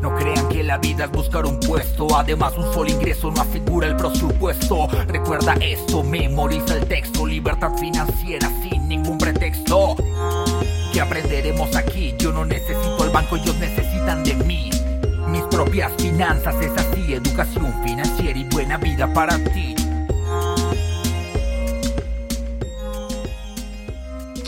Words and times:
No 0.00 0.14
crean 0.14 0.48
que 0.48 0.62
la 0.62 0.78
vida 0.78 1.04
es 1.04 1.10
buscar 1.10 1.44
un 1.44 1.58
puesto, 1.58 2.06
además 2.16 2.56
un 2.56 2.72
solo 2.72 2.90
ingreso 2.90 3.30
no 3.30 3.40
asegura 3.40 3.88
el 3.88 3.96
presupuesto. 3.96 4.88
Recuerda 5.08 5.54
esto, 5.60 6.04
memoriza 6.04 6.76
el 6.76 6.86
texto, 6.86 7.26
libertad 7.26 7.72
financiera 7.78 8.48
sin 8.62 8.88
ningún 8.88 9.18
pretexto. 9.18 9.96
¿Qué 10.92 11.00
aprenderemos 11.00 11.74
aquí? 11.74 12.14
Yo 12.18 12.32
no 12.32 12.44
necesito 12.44 13.04
el 13.04 13.10
banco, 13.10 13.36
ellos 13.36 13.56
necesitan 13.58 14.22
de 14.22 14.34
mí. 14.34 14.70
Mis 15.28 15.42
propias 15.42 15.92
finanzas 15.98 16.54
es 16.62 16.72
así, 16.72 17.12
educación 17.12 17.74
financiera 17.84 18.38
y 18.38 18.44
buena 18.44 18.78
vida 18.78 19.12
para 19.12 19.36
ti. 19.38 19.77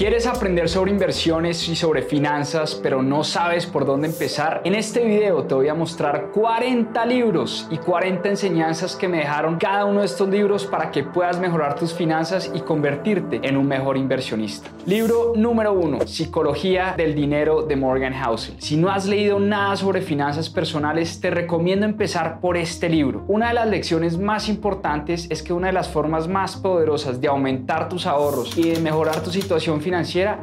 ¿Quieres 0.01 0.27
aprender 0.27 0.71
sobre 0.71 0.93
inversiones 0.93 1.69
y 1.69 1.77
sobre 1.77 2.01
finanzas, 2.01 2.75
pero 2.75 3.03
no 3.03 3.23
sabes 3.23 3.67
por 3.67 3.85
dónde 3.85 4.09
empezar? 4.09 4.63
En 4.65 4.75
este 4.75 5.05
video 5.05 5.45
te 5.45 5.55
voy 5.55 5.69
a 5.69 5.75
mostrar 5.75 6.31
40 6.31 7.05
libros 7.05 7.69
y 7.71 7.77
40 7.77 8.27
enseñanzas 8.31 8.97
que 8.97 9.09
me 9.09 9.19
dejaron 9.19 9.59
cada 9.59 9.85
uno 9.85 10.01
de 10.01 10.07
estos 10.07 10.27
libros 10.31 10.65
para 10.65 10.91
que 10.91 11.05
puedas 11.05 11.39
mejorar 11.39 11.75
tus 11.75 11.93
finanzas 11.93 12.51
y 12.55 12.61
convertirte 12.61 13.41
en 13.43 13.59
un 13.59 13.69
mejor 13.69 13.99
inversionista. 13.99 14.71
Libro 14.87 15.35
número 15.37 15.75
1, 15.75 16.07
Psicología 16.07 16.95
del 16.97 17.15
Dinero 17.15 17.61
de 17.61 17.77
Morgan 17.77 18.15
Housel. 18.15 18.55
Si 18.57 18.79
no 18.79 18.89
has 18.89 19.05
leído 19.05 19.39
nada 19.39 19.77
sobre 19.77 20.01
finanzas 20.01 20.49
personales, 20.49 21.21
te 21.21 21.29
recomiendo 21.29 21.85
empezar 21.85 22.41
por 22.41 22.57
este 22.57 22.89
libro. 22.89 23.23
Una 23.29 23.49
de 23.49 23.55
las 23.55 23.69
lecciones 23.69 24.17
más 24.17 24.49
importantes 24.49 25.27
es 25.29 25.43
que 25.43 25.53
una 25.53 25.67
de 25.67 25.75
las 25.75 25.91
formas 25.91 26.27
más 26.27 26.57
poderosas 26.57 27.21
de 27.21 27.29
aumentar 27.29 27.91
tus 27.91 28.07
ahorros 28.07 28.57
y 28.57 28.71
de 28.71 28.81
mejorar 28.81 29.23
tu 29.23 29.31
situación 29.31 29.83
financiera 29.83 29.90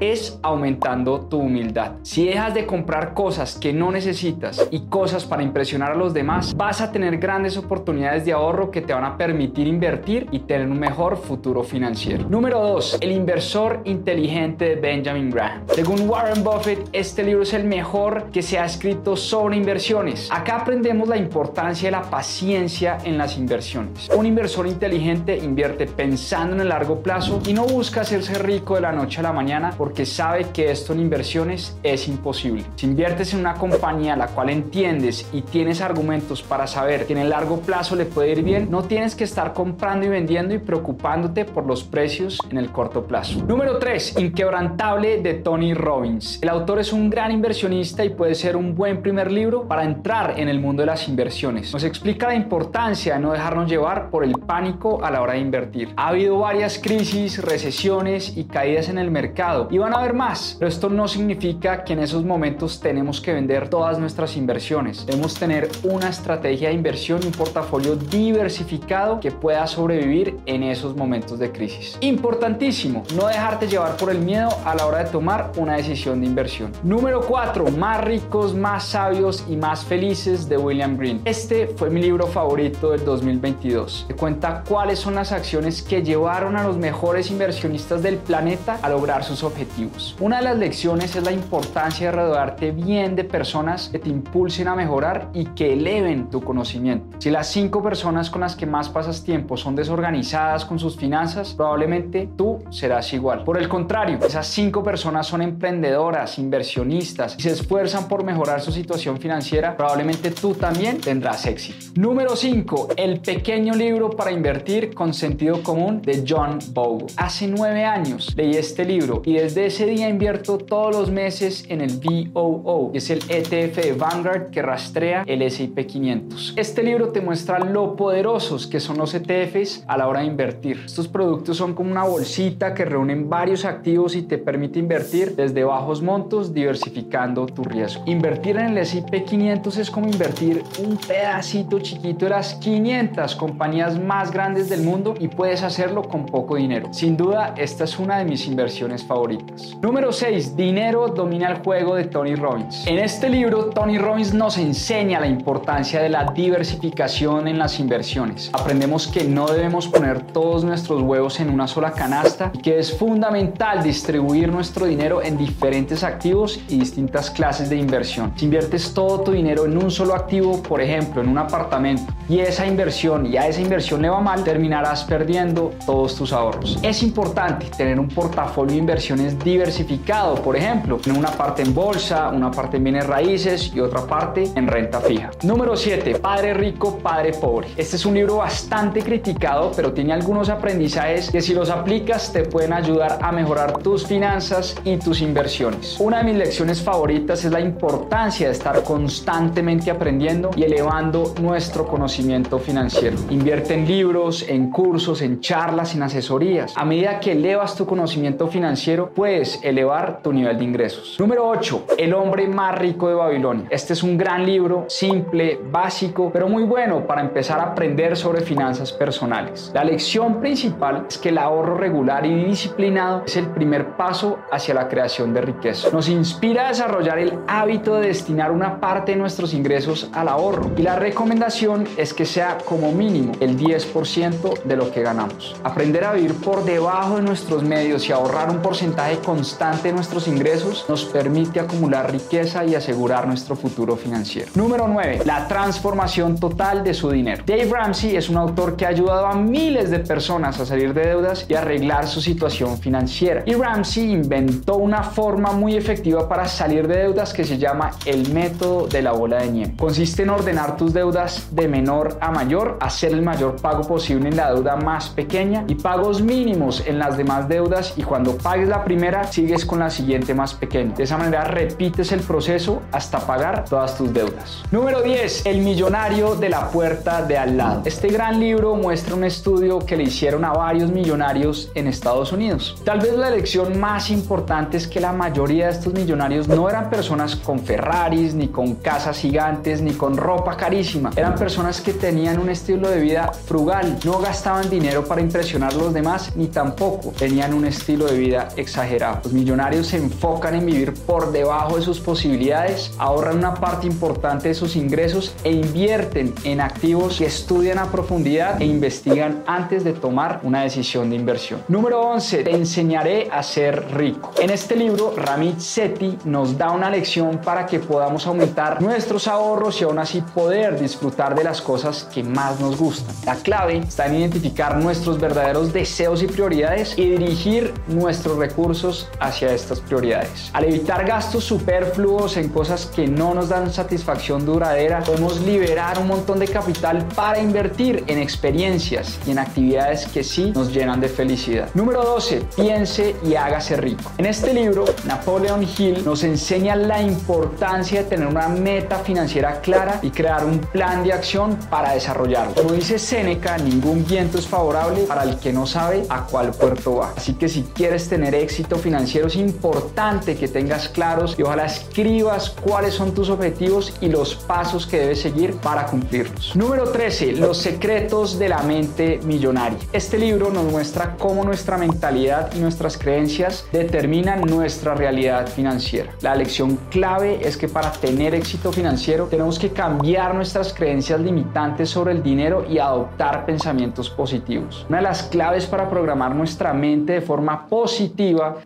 es 0.02 0.40
aumentando 0.44 1.22
tu 1.22 1.40
humildad. 1.40 1.94
Si 2.04 2.26
dejas 2.26 2.54
de 2.54 2.66
comprar 2.66 3.14
cosas 3.14 3.58
que 3.58 3.72
no 3.72 3.92
necesitas 3.92 4.68
y 4.72 4.82
cosas 4.88 5.24
para 5.26 5.42
impresionar 5.42 5.94
a 5.94 5.96
los 5.96 6.14
demás, 6.14 6.56
vas 6.56 6.82
a 6.82 6.92
tener 6.92 7.18
grandes 7.18 7.56
oportunidades 7.56 8.26
de 8.26 8.34
ahorro 8.34 8.72
que 8.72 8.82
te 8.82 8.94
van 8.94 9.06
a 9.06 9.18
permitir 9.18 9.68
invertir 9.68 10.28
y 10.32 10.40
tener 10.40 10.68
un 10.68 10.80
mejor 10.80 11.16
futuro 11.18 11.64
financiero. 11.64 12.28
Número 12.30 12.60
2. 12.62 12.98
El 13.00 13.12
inversor 13.12 13.82
inteligente 13.86 14.66
de 14.66 14.76
Benjamin 14.76 15.30
Graham. 15.30 15.64
Según 15.74 16.10
Warren 16.10 16.44
Buffett, 16.44 16.90
este 16.92 17.24
libro 17.24 17.44
es 17.44 17.54
el 17.54 17.64
mejor 17.64 18.26
que 18.34 18.42
se 18.42 18.60
ha 18.60 18.66
escrito 18.66 19.16
sobre 19.16 19.56
inversiones. 19.56 20.30
Acá 20.30 20.58
aprendemos 20.58 21.08
la 21.08 21.18
importancia 21.18 21.88
de 21.88 21.92
la 21.92 22.04
paciencia 22.04 22.98
en 23.06 23.18
las 23.18 23.38
inversiones. 23.38 24.10
Un 24.16 24.26
inversor 24.26 24.68
inteligente 24.68 25.38
invierte 25.38 25.86
pensando 25.86 26.56
en 26.56 26.62
el 26.62 26.70
largo 26.70 27.02
plazo 27.02 27.40
y 27.48 27.54
no 27.54 27.66
busca 27.66 28.02
hacerse 28.02 28.34
rico 28.40 28.76
de 28.76 28.82
la 28.82 28.92
noche 28.92 29.20
a 29.20 29.24
la 29.24 29.37
mañana 29.38 29.76
porque 29.78 30.08
sabe 30.08 30.48
que 30.52 30.72
esto 30.72 30.94
en 30.94 31.00
inversiones 31.00 31.78
es 31.84 32.08
imposible. 32.08 32.66
Si 32.76 32.88
inviertes 32.88 33.36
en 33.36 33.42
una 33.42 33.54
compañía 33.54 34.16
la 34.16 34.30
cual 34.30 34.50
entiendes 34.50 35.30
y 35.32 35.44
tienes 35.44 35.80
argumentos 35.80 36.42
para 36.42 36.66
saber 36.66 37.06
que 37.06 37.14
en 37.14 37.20
el 37.20 37.30
largo 37.30 37.60
plazo 37.60 37.96
le 37.96 38.06
puede 38.06 38.32
ir 38.32 38.42
bien, 38.42 38.72
no 38.72 38.84
tienes 38.84 39.14
que 39.14 39.26
estar 39.26 39.54
comprando 39.54 40.08
y 40.08 40.10
vendiendo 40.10 40.56
y 40.56 40.58
preocupándote 40.58 41.46
por 41.46 41.68
los 41.68 41.84
precios 41.84 42.40
en 42.50 42.58
el 42.58 42.72
corto 42.72 43.06
plazo. 43.06 43.44
Número 43.44 43.78
3. 43.78 44.18
Inquebrantable 44.18 45.22
de 45.22 45.36
Tony 45.36 45.76
Robbins. 45.76 46.40
El 46.42 46.50
autor 46.50 46.80
es 46.80 46.92
un 46.92 47.12
gran 47.12 47.32
inversionista 47.32 48.04
y 48.04 48.10
puede 48.10 48.34
ser 48.34 48.58
un 48.58 48.74
buen 48.74 49.04
primer 49.04 49.32
libro 49.32 49.68
para 49.68 49.84
entrar 49.84 50.40
en 50.40 50.50
el 50.50 50.60
mundo 50.60 50.82
de 50.82 50.88
las 50.88 51.08
inversiones. 51.08 51.72
Nos 51.74 51.84
explica 51.84 52.28
la 52.28 52.36
importancia 52.36 53.14
de 53.14 53.20
no 53.20 53.34
dejarnos 53.34 53.70
llevar 53.70 54.10
por 54.10 54.24
el 54.24 54.34
pánico 54.34 55.06
a 55.06 55.12
la 55.12 55.22
hora 55.22 55.34
de 55.34 55.40
invertir. 55.40 55.90
Ha 55.96 56.08
habido 56.08 56.40
varias 56.40 56.80
crisis, 56.80 57.40
recesiones 57.40 58.36
y 58.36 58.46
caídas 58.46 58.90
en 58.90 58.98
el 58.98 59.12
mercado 59.12 59.27
y 59.70 59.78
van 59.78 59.94
a 59.94 59.98
haber 59.98 60.14
más. 60.14 60.56
Pero 60.60 60.70
esto 60.70 60.90
no 60.90 61.08
significa 61.08 61.84
que 61.84 61.94
en 61.94 62.00
esos 62.00 62.24
momentos 62.24 62.80
tenemos 62.80 63.22
que 63.22 63.34
vender 63.34 63.70
todas 63.70 64.00
nuestras 64.00 64.36
inversiones. 64.38 65.06
Debemos 65.06 65.36
tener 65.36 65.70
una 65.84 66.10
estrategia 66.10 66.70
de 66.70 66.76
inversión 66.76 67.20
y 67.24 67.28
un 67.28 67.32
portafolio 67.32 67.96
diversificado 67.96 69.20
que 69.20 69.32
pueda 69.32 69.66
sobrevivir 69.68 70.38
en 70.46 70.64
esos 70.64 70.96
momentos 70.96 71.40
de 71.40 71.52
crisis. 71.52 71.98
Importantísimo, 72.02 73.04
no 73.16 73.28
dejarte 73.28 73.68
llevar 73.68 73.98
por 73.98 74.10
el 74.10 74.20
miedo 74.20 74.50
a 74.66 74.76
la 74.76 74.86
hora 74.86 75.04
de 75.04 75.10
tomar 75.12 75.52
una 75.58 75.76
decisión 75.76 76.22
de 76.22 76.28
inversión. 76.28 76.72
Número 76.84 77.22
4. 77.22 77.72
Más 77.72 78.04
ricos, 78.04 78.54
más 78.56 78.86
sabios 78.86 79.46
y 79.50 79.56
más 79.56 79.84
felices 79.86 80.50
de 80.50 80.58
William 80.58 80.98
Green. 80.98 81.22
Este 81.26 81.68
fue 81.68 81.90
mi 81.90 82.02
libro 82.02 82.28
favorito 82.28 82.92
del 82.92 83.04
2022. 83.04 84.06
Te 84.08 84.16
cuenta 84.16 84.64
cuáles 84.68 85.00
son 85.00 85.16
las 85.16 85.32
acciones 85.32 85.82
que 85.82 86.02
llevaron 86.02 86.56
a 86.56 86.64
los 86.64 86.78
mejores 86.78 87.32
inversionistas 87.32 88.02
del 88.02 88.18
planeta 88.18 88.80
a 88.82 88.90
lograr 88.90 89.07
sus 89.08 89.44
objetivos. 89.44 90.16
Una 90.20 90.38
de 90.38 90.44
las 90.44 90.58
lecciones 90.58 91.16
es 91.16 91.24
la 91.24 91.32
importancia 91.32 92.12
de 92.12 92.18
rodearte 92.18 92.72
bien 92.72 93.16
de 93.16 93.24
personas 93.24 93.88
que 93.90 94.00
te 94.00 94.10
impulsen 94.10 94.68
a 94.68 94.76
mejorar 94.76 95.30
y 95.34 95.46
que 95.46 95.74
eleven 95.74 96.30
tu 96.30 96.42
conocimiento. 96.42 97.18
Si 97.20 97.30
las 97.30 97.48
cinco 97.48 97.82
personas 97.82 98.30
con 98.30 98.42
las 98.42 98.56
que 98.56 98.66
más 98.66 98.90
pasas 98.90 99.24
tiempo 99.24 99.56
son 99.56 99.76
desorganizadas 99.76 100.66
con 100.66 100.78
sus 100.78 100.98
finanzas, 100.98 101.54
probablemente 101.54 102.30
tú 102.36 102.60
serás 102.70 103.14
igual. 103.14 103.44
Por 103.46 103.58
el 103.58 103.70
contrario, 103.70 104.20
esas 104.26 104.48
cinco 104.48 104.84
personas 104.84 105.26
son 105.26 105.42
emprendedoras, 105.42 106.38
inversionistas 106.38 107.36
y 107.40 107.44
se 107.44 107.52
esfuerzan 107.52 108.10
por 108.10 108.26
mejorar 108.26 108.60
su 108.62 108.72
situación 108.72 109.18
financiera, 109.20 109.78
probablemente 109.78 110.32
tú 110.32 110.54
también 110.54 111.00
tendrás 111.00 111.46
éxito. 111.46 111.78
Número 111.96 112.36
5. 112.36 112.90
El 112.98 113.22
pequeño 113.22 113.74
libro 113.74 114.10
para 114.10 114.32
invertir 114.32 114.94
con 114.94 115.14
sentido 115.14 115.64
común 115.64 116.02
de 116.02 116.24
John 116.28 116.60
Bogle. 116.72 117.08
Hace 117.18 117.48
nueve 117.48 117.86
años 117.86 118.34
leí 118.36 118.56
este 118.56 118.84
libro 118.86 118.97
y 119.24 119.34
desde 119.34 119.68
ese 119.68 119.86
día 119.86 120.10
invierto 120.10 120.58
todos 120.58 120.96
los 120.96 121.12
meses 121.12 121.66
en 121.70 121.82
el 121.82 122.00
VOO, 122.00 122.92
que 122.92 122.98
es 122.98 123.10
el 123.12 123.20
ETF 123.30 123.76
de 123.76 123.94
Vanguard 123.94 124.50
que 124.50 124.64
rastrea 124.64 125.24
el 125.28 125.44
S&P 125.44 125.86
500. 125.86 126.54
Este 126.56 126.82
libro 126.82 127.10
te 127.10 127.22
muestra 127.22 127.60
lo 127.60 127.96
poderosos 127.96 128.66
que 128.66 128.80
son 128.80 128.98
los 128.98 129.14
ETFs 129.14 129.84
a 129.88 129.98
la 129.98 130.08
hora 130.08 130.22
de 130.22 130.26
invertir. 130.26 130.82
Estos 130.86 131.08
productos 131.08 131.58
son 131.58 131.76
como 131.76 131.92
una 131.92 132.06
bolsita 132.06 132.74
que 132.74 132.86
reúnen 132.86 133.30
varios 133.30 133.66
activos 133.66 134.16
y 134.16 134.24
te 134.24 134.40
permite 134.40 134.80
invertir 134.80 135.36
desde 135.36 135.64
bajos 135.64 136.02
montos 136.02 136.52
diversificando 136.52 137.46
tu 137.46 137.64
riesgo. 137.64 138.02
Invertir 138.08 138.58
en 138.58 138.70
el 138.70 138.80
S&P 138.80 139.26
500 139.26 139.78
es 139.78 139.92
como 139.92 140.08
invertir 140.08 140.64
un 140.84 140.98
pedacito 140.98 141.80
chiquito 141.80 142.26
de 142.26 142.32
las 142.32 142.56
500 142.56 143.36
compañías 143.36 144.00
más 144.00 144.32
grandes 144.32 144.70
del 144.70 144.82
mundo 144.82 145.14
y 145.20 145.28
puedes 145.28 145.62
hacerlo 145.62 146.02
con 146.02 146.26
poco 146.26 146.56
dinero. 146.56 146.92
Sin 146.92 147.16
duda, 147.16 147.54
esta 147.58 147.84
es 147.84 148.00
una 148.00 148.18
de 148.18 148.26
mis 148.26 148.48
inversiones 148.48 148.87
favoritas. 148.96 149.76
Número 149.82 150.12
6. 150.12 150.56
Dinero 150.56 151.08
domina 151.08 151.50
el 151.50 151.58
juego 151.64 151.96
de 151.96 152.06
Tony 152.06 152.36
Robbins. 152.36 152.86
En 152.88 153.00
este 153.00 153.30
libro, 153.30 153.66
Tony 153.70 153.98
Robbins 153.98 154.34
nos 154.34 154.58
enseña 154.58 155.20
la 155.20 155.28
importancia 155.28 156.02
de 156.02 156.10
la 156.10 156.32
diversificación 156.34 157.48
en 157.48 157.58
las 157.58 157.80
inversiones. 157.80 158.50
Aprendemos 158.54 159.08
que 159.08 159.24
no 159.24 159.48
debemos 159.48 159.88
poner 159.88 160.22
todos 160.22 160.64
nuestros 160.64 161.02
huevos 161.02 161.40
en 161.40 161.50
una 161.50 161.68
sola 161.68 161.92
canasta 161.92 162.52
y 162.54 162.60
que 162.60 162.80
es 162.80 162.98
fundamental 162.98 163.84
distribuir 163.84 164.52
nuestro 164.52 164.86
dinero 164.86 165.22
en 165.22 165.38
diferentes 165.38 166.04
activos 166.04 166.60
y 166.70 166.80
distintas 166.80 167.30
clases 167.30 167.70
de 167.70 167.76
inversión. 167.78 168.34
Si 168.36 168.46
inviertes 168.46 168.94
todo 168.94 169.22
tu 169.22 169.32
dinero 169.32 169.66
en 169.66 169.78
un 169.78 169.92
solo 169.92 170.16
activo, 170.16 170.62
por 170.64 170.82
ejemplo, 170.82 171.22
en 171.22 171.30
un 171.30 171.38
apartamento, 171.38 172.14
y 172.30 172.40
esa 172.40 172.66
inversión 172.66 173.26
y 173.26 173.38
a 173.38 173.48
esa 173.48 173.62
inversión 173.62 174.02
le 174.02 174.10
va 174.10 174.20
mal, 174.20 174.44
terminarás 174.44 175.04
perdiendo 175.04 175.72
todos 175.86 176.16
tus 176.16 176.34
ahorros. 176.34 176.78
Es 176.84 177.04
importante 177.04 177.68
tener 177.78 178.00
un 178.00 178.08
portafolio 178.08 178.77
inversiones 178.78 179.38
diversificado, 179.40 180.36
por 180.36 180.56
ejemplo, 180.56 181.00
en 181.06 181.18
una 181.18 181.30
parte 181.32 181.62
en 181.62 181.74
bolsa, 181.74 182.30
una 182.30 182.52
parte 182.52 182.78
en 182.78 182.84
bienes 182.84 183.08
raíces 183.08 183.72
y 183.74 183.80
otra 183.80 184.06
parte 184.06 184.50
en 184.56 184.68
renta 184.68 185.00
fija. 185.00 185.32
Número 185.44 185.76
7. 185.76 186.20
Padre 186.20 186.54
rico, 186.54 187.00
padre 187.00 187.34
pobre. 187.34 187.68
Este 187.78 187.96
es 187.96 188.06
un 188.06 188.14
libro 188.14 188.38
bastante 188.38 189.02
criticado, 189.02 189.72
pero 189.76 189.94
tiene 189.94 190.14
algunos 190.14 190.50
aprendizajes 190.50 191.30
que 191.30 191.42
si 191.42 191.54
los 191.54 191.70
aplicas 191.70 192.32
te 192.32 192.44
pueden 192.44 192.74
ayudar 192.74 193.20
a 193.22 193.32
mejorar 193.32 193.78
tus 193.80 194.06
finanzas 194.06 194.76
y 194.84 194.98
tus 194.98 195.22
inversiones. 195.22 196.00
Una 196.00 196.20
de 196.20 196.24
mis 196.26 196.36
lecciones 196.36 196.82
favoritas 196.82 197.44
es 197.44 197.52
la 197.52 197.60
importancia 197.60 198.48
de 198.48 198.54
estar 198.54 198.84
constantemente 198.84 199.92
aprendiendo 199.92 200.52
y 200.56 200.64
elevando 200.64 201.34
nuestro 201.42 201.88
conocimiento 201.88 202.60
financiero. 202.60 203.18
Invierte 203.30 203.74
en 203.74 203.88
libros, 203.88 204.46
en 204.48 204.70
cursos, 204.70 205.22
en 205.22 205.40
charlas, 205.40 205.96
en 205.96 206.04
asesorías. 206.04 206.74
A 206.76 206.86
medida 206.86 207.20
que 207.20 207.34
elevas 207.34 207.76
tu 207.76 207.86
conocimiento 207.86 208.48
financiero, 208.48 208.67
puedes 209.16 209.64
elevar 209.64 210.22
tu 210.22 210.34
nivel 210.34 210.58
de 210.58 210.64
ingresos. 210.64 211.18
Número 211.20 211.48
8. 211.48 211.86
El 211.98 212.14
hombre 212.14 212.48
más 212.48 212.78
rico 212.78 213.08
de 213.08 213.16
Babilonia. 213.16 213.68
Este 213.70 213.94
es 213.94 214.04
un 214.04 214.18
gran 214.18 214.46
libro, 214.46 214.86
simple, 214.90 215.60
básico, 215.72 216.30
pero 216.32 216.50
muy 216.50 216.64
bueno 216.64 217.06
para 217.06 217.22
empezar 217.22 217.60
a 217.60 217.72
aprender 217.72 218.18
sobre 218.18 218.42
finanzas 218.42 218.92
personales. 218.92 219.72
La 219.74 219.84
lección 219.84 220.40
principal 220.40 221.06
es 221.10 221.18
que 221.18 221.30
el 221.30 221.38
ahorro 221.38 221.78
regular 221.78 222.26
y 222.26 222.46
disciplinado 222.46 223.24
es 223.26 223.38
el 223.38 223.48
primer 223.48 223.96
paso 223.96 224.40
hacia 224.52 224.74
la 224.74 224.88
creación 224.88 225.34
de 225.34 225.42
riqueza. 225.42 225.90
Nos 225.92 226.10
inspira 226.10 226.66
a 226.66 226.70
desarrollar 226.70 227.20
el 227.20 227.40
hábito 227.48 227.96
de 227.96 228.08
destinar 228.08 228.52
una 228.52 228.80
parte 228.80 229.14
de 229.14 229.18
nuestros 229.18 229.54
ingresos 229.54 230.10
al 230.14 230.28
ahorro 230.28 230.72
y 230.78 230.82
la 230.82 230.96
recomendación 230.96 231.88
es 231.98 232.14
que 232.14 232.26
sea 232.26 232.58
como 232.66 232.92
mínimo 232.92 233.34
el 233.40 233.58
10% 233.58 234.64
de 234.64 234.76
lo 234.76 234.92
que 234.92 235.02
ganamos. 235.02 235.56
Aprender 235.64 236.04
a 236.04 236.14
vivir 236.14 236.34
por 236.36 236.64
debajo 236.64 237.18
de 237.18 237.24
nuestros 237.24 237.64
medios 237.64 238.08
y 238.10 238.12
ahorrar 238.12 238.50
un 238.50 238.57
porcentaje 238.62 239.20
constante 239.20 239.90
de 239.90 239.94
nuestros 239.94 240.28
ingresos 240.28 240.86
nos 240.88 241.06
permite 241.06 241.60
acumular 241.60 242.12
riqueza 242.12 242.66
y 242.66 242.76
asegurar 242.76 243.28
nuestro 243.28 243.56
futuro 243.56 243.96
financiero. 243.96 244.52
Número 244.56 244.88
9. 244.88 245.22
La 245.26 245.48
transformación 245.48 246.40
total 246.40 246.84
de 246.84 246.94
su 246.94 247.10
dinero. 247.10 247.44
Dave 247.46 247.70
Ramsey 247.70 248.16
es 248.16 248.30
un 248.30 248.38
autor 248.38 248.76
que 248.76 248.86
ha 248.86 248.90
ayudado 248.90 249.28
a 249.28 249.36
miles 249.36 249.90
de 249.90 250.00
personas 250.00 250.60
a 250.60 250.66
salir 250.66 250.94
de 250.94 251.08
deudas 251.08 251.46
y 251.48 251.54
arreglar 251.54 252.08
su 252.08 252.22
situación 252.22 252.78
financiera. 252.78 253.44
Y 253.46 253.54
Ramsey 253.54 254.12
inventó 254.12 254.76
una 254.76 255.04
forma 255.04 255.52
muy 255.52 255.76
efectiva 255.76 256.28
para 256.28 256.48
salir 256.48 256.88
de 256.88 256.98
deudas 256.98 257.34
que 257.34 257.44
se 257.44 257.58
llama 257.58 257.92
el 258.06 258.34
método 258.34 258.88
de 258.88 259.02
la 259.02 259.12
bola 259.12 259.38
de 259.38 259.52
nieve. 259.52 259.74
Consiste 259.78 260.24
en 260.24 260.30
ordenar 260.30 260.78
tus 260.78 260.94
deudas 260.94 261.48
de 261.52 261.68
menor 261.68 262.18
a 262.22 262.32
mayor, 262.32 262.78
hacer 262.82 263.12
el 263.14 263.22
mayor 263.22 263.62
pago 263.62 263.82
posible 263.82 264.30
en 264.30 264.38
la 264.38 264.52
deuda 264.54 264.76
más 264.76 265.10
pequeña 265.10 265.66
y 265.68 265.76
pagos 265.76 266.22
mínimos 266.22 266.84
en 266.86 267.00
las 267.00 267.18
demás 267.18 267.48
deudas 267.48 267.94
y 267.98 268.04
cuando 268.04 268.38
pagues 268.48 268.70
la 268.70 268.86
primera 268.86 269.26
sigues 269.26 269.66
con 269.66 269.80
la 269.80 269.90
siguiente 269.90 270.34
más 270.34 270.54
pequeña. 270.54 270.96
De 270.96 271.04
esa 271.04 271.18
manera 271.18 271.44
repites 271.44 272.14
el 272.14 272.22
proceso 272.22 272.82
hasta 272.94 273.20
pagar 273.20 273.66
todas 273.66 273.98
tus 273.98 274.14
deudas. 274.14 274.64
Número 274.72 275.02
10. 275.02 275.46
El 275.48 275.58
millonario 275.58 276.34
de 276.34 276.48
la 276.48 276.70
puerta 276.70 277.24
de 277.24 277.38
al 277.38 277.58
lado. 277.58 277.82
Este 277.84 278.08
gran 278.08 278.40
libro 278.40 278.76
muestra 278.76 279.16
un 279.16 279.26
estudio 279.26 279.80
que 279.80 279.98
le 279.98 280.04
hicieron 280.04 280.46
a 280.46 280.54
varios 280.54 280.90
millonarios 280.90 281.70
en 281.76 281.88
Estados 281.88 282.32
Unidos. 282.32 282.82
Tal 282.86 283.02
vez 283.02 283.18
la 283.18 283.32
lección 283.32 283.78
más 283.82 284.10
importante 284.12 284.78
es 284.78 284.88
que 284.88 285.02
la 285.02 285.12
mayoría 285.12 285.66
de 285.66 285.74
estos 285.74 285.94
millonarios 285.94 286.48
no 286.48 286.70
eran 286.70 286.90
personas 286.90 287.36
con 287.36 287.60
Ferraris, 287.60 288.34
ni 288.34 288.48
con 288.48 288.76
casas 288.76 289.20
gigantes, 289.20 289.82
ni 289.82 289.92
con 289.92 290.16
ropa 290.16 290.56
carísima. 290.56 291.10
Eran 291.18 291.36
personas 291.36 291.82
que 291.82 291.92
tenían 291.92 292.40
un 292.40 292.50
estilo 292.50 292.90
de 292.90 293.02
vida 293.02 293.30
frugal, 293.34 293.98
no 294.06 294.20
gastaban 294.20 294.70
dinero 294.70 295.04
para 295.04 295.20
impresionar 295.20 295.74
a 295.74 295.76
los 295.76 295.94
demás, 295.94 296.32
ni 296.38 296.48
tampoco 296.48 297.12
tenían 297.12 297.54
un 297.54 297.66
estilo 297.66 298.06
de 298.06 298.18
vida 298.18 298.37
exagerado. 298.56 299.22
Los 299.24 299.34
millonarios 299.34 299.88
se 299.88 299.98
enfocan 299.98 300.56
en 300.56 300.66
vivir 300.66 300.94
por 300.94 301.32
debajo 301.32 301.78
de 301.78 301.82
sus 301.82 302.00
posibilidades, 302.00 302.92
ahorran 302.98 303.38
una 303.38 303.56
parte 303.56 303.88
importante 303.88 304.50
de 304.50 304.54
sus 304.54 304.76
ingresos 304.76 305.34
e 305.44 305.52
invierten 305.52 306.34
en 306.44 306.62
activos 306.62 307.18
que 307.18 307.26
estudian 307.26 307.80
a 307.80 307.92
profundidad 307.92 308.62
e 308.62 308.66
investigan 308.66 309.44
antes 309.48 309.84
de 309.84 309.94
tomar 309.94 310.40
una 310.44 310.64
decisión 310.64 311.10
de 311.10 311.16
inversión. 311.16 311.62
Número 311.68 312.02
11. 312.02 312.44
Te 312.44 312.52
enseñaré 312.52 313.30
a 313.32 313.44
ser 313.44 313.94
rico. 313.94 314.32
En 314.40 314.50
este 314.50 314.76
libro, 314.76 315.14
Ramit 315.16 315.60
Sethi 315.60 316.18
nos 316.26 316.58
da 316.58 316.72
una 316.72 316.90
lección 316.90 317.40
para 317.44 317.66
que 317.66 317.80
podamos 317.80 318.26
aumentar 318.28 318.82
nuestros 318.82 319.28
ahorros 319.28 319.80
y 319.82 319.84
aún 319.84 320.00
así 320.00 320.22
poder 320.22 320.80
disfrutar 320.80 321.36
de 321.36 321.44
las 321.44 321.62
cosas 321.62 322.04
que 322.14 322.24
más 322.24 322.60
nos 322.60 322.78
gustan. 322.78 323.16
La 323.26 323.36
clave 323.36 323.78
está 323.80 324.08
en 324.08 324.16
identificar 324.16 324.78
nuestros 324.78 325.20
verdaderos 325.20 325.74
deseos 325.74 326.24
y 326.24 326.28
prioridades 326.28 326.98
y 326.98 327.10
dirigir 327.10 327.74
nuestros 328.18 328.38
recursos 328.38 329.08
hacia 329.20 329.54
estas 329.54 329.80
prioridades. 329.80 330.50
Al 330.54 330.64
evitar 330.64 331.06
gastos 331.06 331.44
superfluos 331.44 332.36
en 332.38 332.50
cosas 332.50 332.88
que 332.88 333.08
no 333.08 333.36
nos 333.36 333.50
dan 333.50 333.72
satisfacción 333.72 334.44
duradera, 334.44 335.02
podemos 335.04 335.40
liberar 335.42 336.00
un 336.00 336.08
montón 336.08 336.40
de 336.40 336.48
capital 336.48 337.06
para 337.16 337.40
invertir 337.40 338.04
en 338.08 338.18
experiencias 338.18 339.20
y 339.28 339.32
en 339.32 339.40
actividades 339.40 340.08
que 340.08 340.24
sí 340.24 340.52
nos 340.56 340.74
llenan 340.74 341.00
de 341.00 341.10
felicidad. 341.10 341.70
Número 341.76 342.04
12. 342.04 342.42
Piense 342.56 343.16
y 343.24 343.36
hágase 343.36 343.78
rico. 343.78 344.12
En 344.18 344.26
este 344.26 344.52
libro, 344.52 344.86
Napoleon 345.06 345.64
Hill 345.78 346.04
nos 346.04 346.24
enseña 346.24 346.76
la 346.76 347.02
importancia 347.02 348.02
de 348.02 348.10
tener 348.10 348.28
una 348.28 348.48
meta 348.48 348.98
financiera 348.98 349.62
clara 349.62 350.00
y 350.02 350.10
crear 350.10 350.44
un 350.44 350.58
plan 350.58 351.04
de 351.04 351.14
acción 351.14 351.56
para 351.70 351.94
desarrollarlo. 351.94 352.56
Como 352.56 352.72
dice 352.72 352.98
Seneca, 352.98 353.60
ningún 353.60 354.04
viento 354.06 354.40
es 354.40 354.48
favorable 354.48 355.02
para 355.02 355.24
el 355.24 355.38
que 355.38 355.54
no 355.54 355.68
sabe 355.68 356.04
a 356.10 356.26
cuál 356.26 356.52
puerto 356.52 356.96
va. 356.96 357.14
Así 357.16 357.36
que 357.36 357.48
si 357.48 357.62
quieres 357.76 358.07
tener 358.08 358.36
éxito 358.36 358.78
financiero 358.78 359.28
es 359.28 359.36
importante 359.36 360.36
que 360.36 360.48
tengas 360.48 360.90
claros 360.90 361.36
y 361.38 361.44
ojalá 361.44 361.66
escribas 361.66 362.50
cuáles 362.50 362.94
son 362.94 363.14
tus 363.14 363.30
objetivos 363.30 363.94
y 364.02 364.10
los 364.10 364.36
pasos 364.36 364.88
que 364.88 365.00
debes 365.00 365.22
seguir 365.22 365.56
para 365.58 365.86
cumplirlos. 365.86 366.56
Número 366.56 366.90
13. 366.90 367.34
Los 367.34 367.58
secretos 367.58 368.40
de 368.40 368.50
la 368.50 368.60
mente 368.60 369.20
millonaria. 369.24 369.78
Este 369.94 370.18
libro 370.18 370.50
nos 370.52 370.66
muestra 370.72 371.16
cómo 371.18 371.44
nuestra 371.44 371.78
mentalidad 371.78 372.52
y 372.56 372.60
nuestras 372.60 372.98
creencias 372.98 373.66
determinan 373.72 374.42
nuestra 374.42 374.96
realidad 374.96 375.48
financiera. 375.48 376.12
La 376.22 376.36
lección 376.36 376.80
clave 376.90 377.40
es 377.42 377.58
que 377.58 377.68
para 377.68 377.92
tener 377.92 378.36
éxito 378.36 378.72
financiero 378.72 379.26
tenemos 379.26 379.60
que 379.60 379.72
cambiar 379.72 380.36
nuestras 380.36 380.74
creencias 380.74 381.20
limitantes 381.20 381.90
sobre 381.90 382.14
el 382.14 382.24
dinero 382.24 382.66
y 382.70 382.80
adoptar 382.80 383.46
pensamientos 383.46 384.10
positivos. 384.10 384.86
Una 384.90 384.98
de 384.98 385.04
las 385.04 385.24
claves 385.24 385.66
para 385.66 385.90
programar 385.90 386.36
nuestra 386.36 386.74
mente 386.74 387.14
de 387.14 387.22
forma 387.22 387.68
positiva 387.68 387.97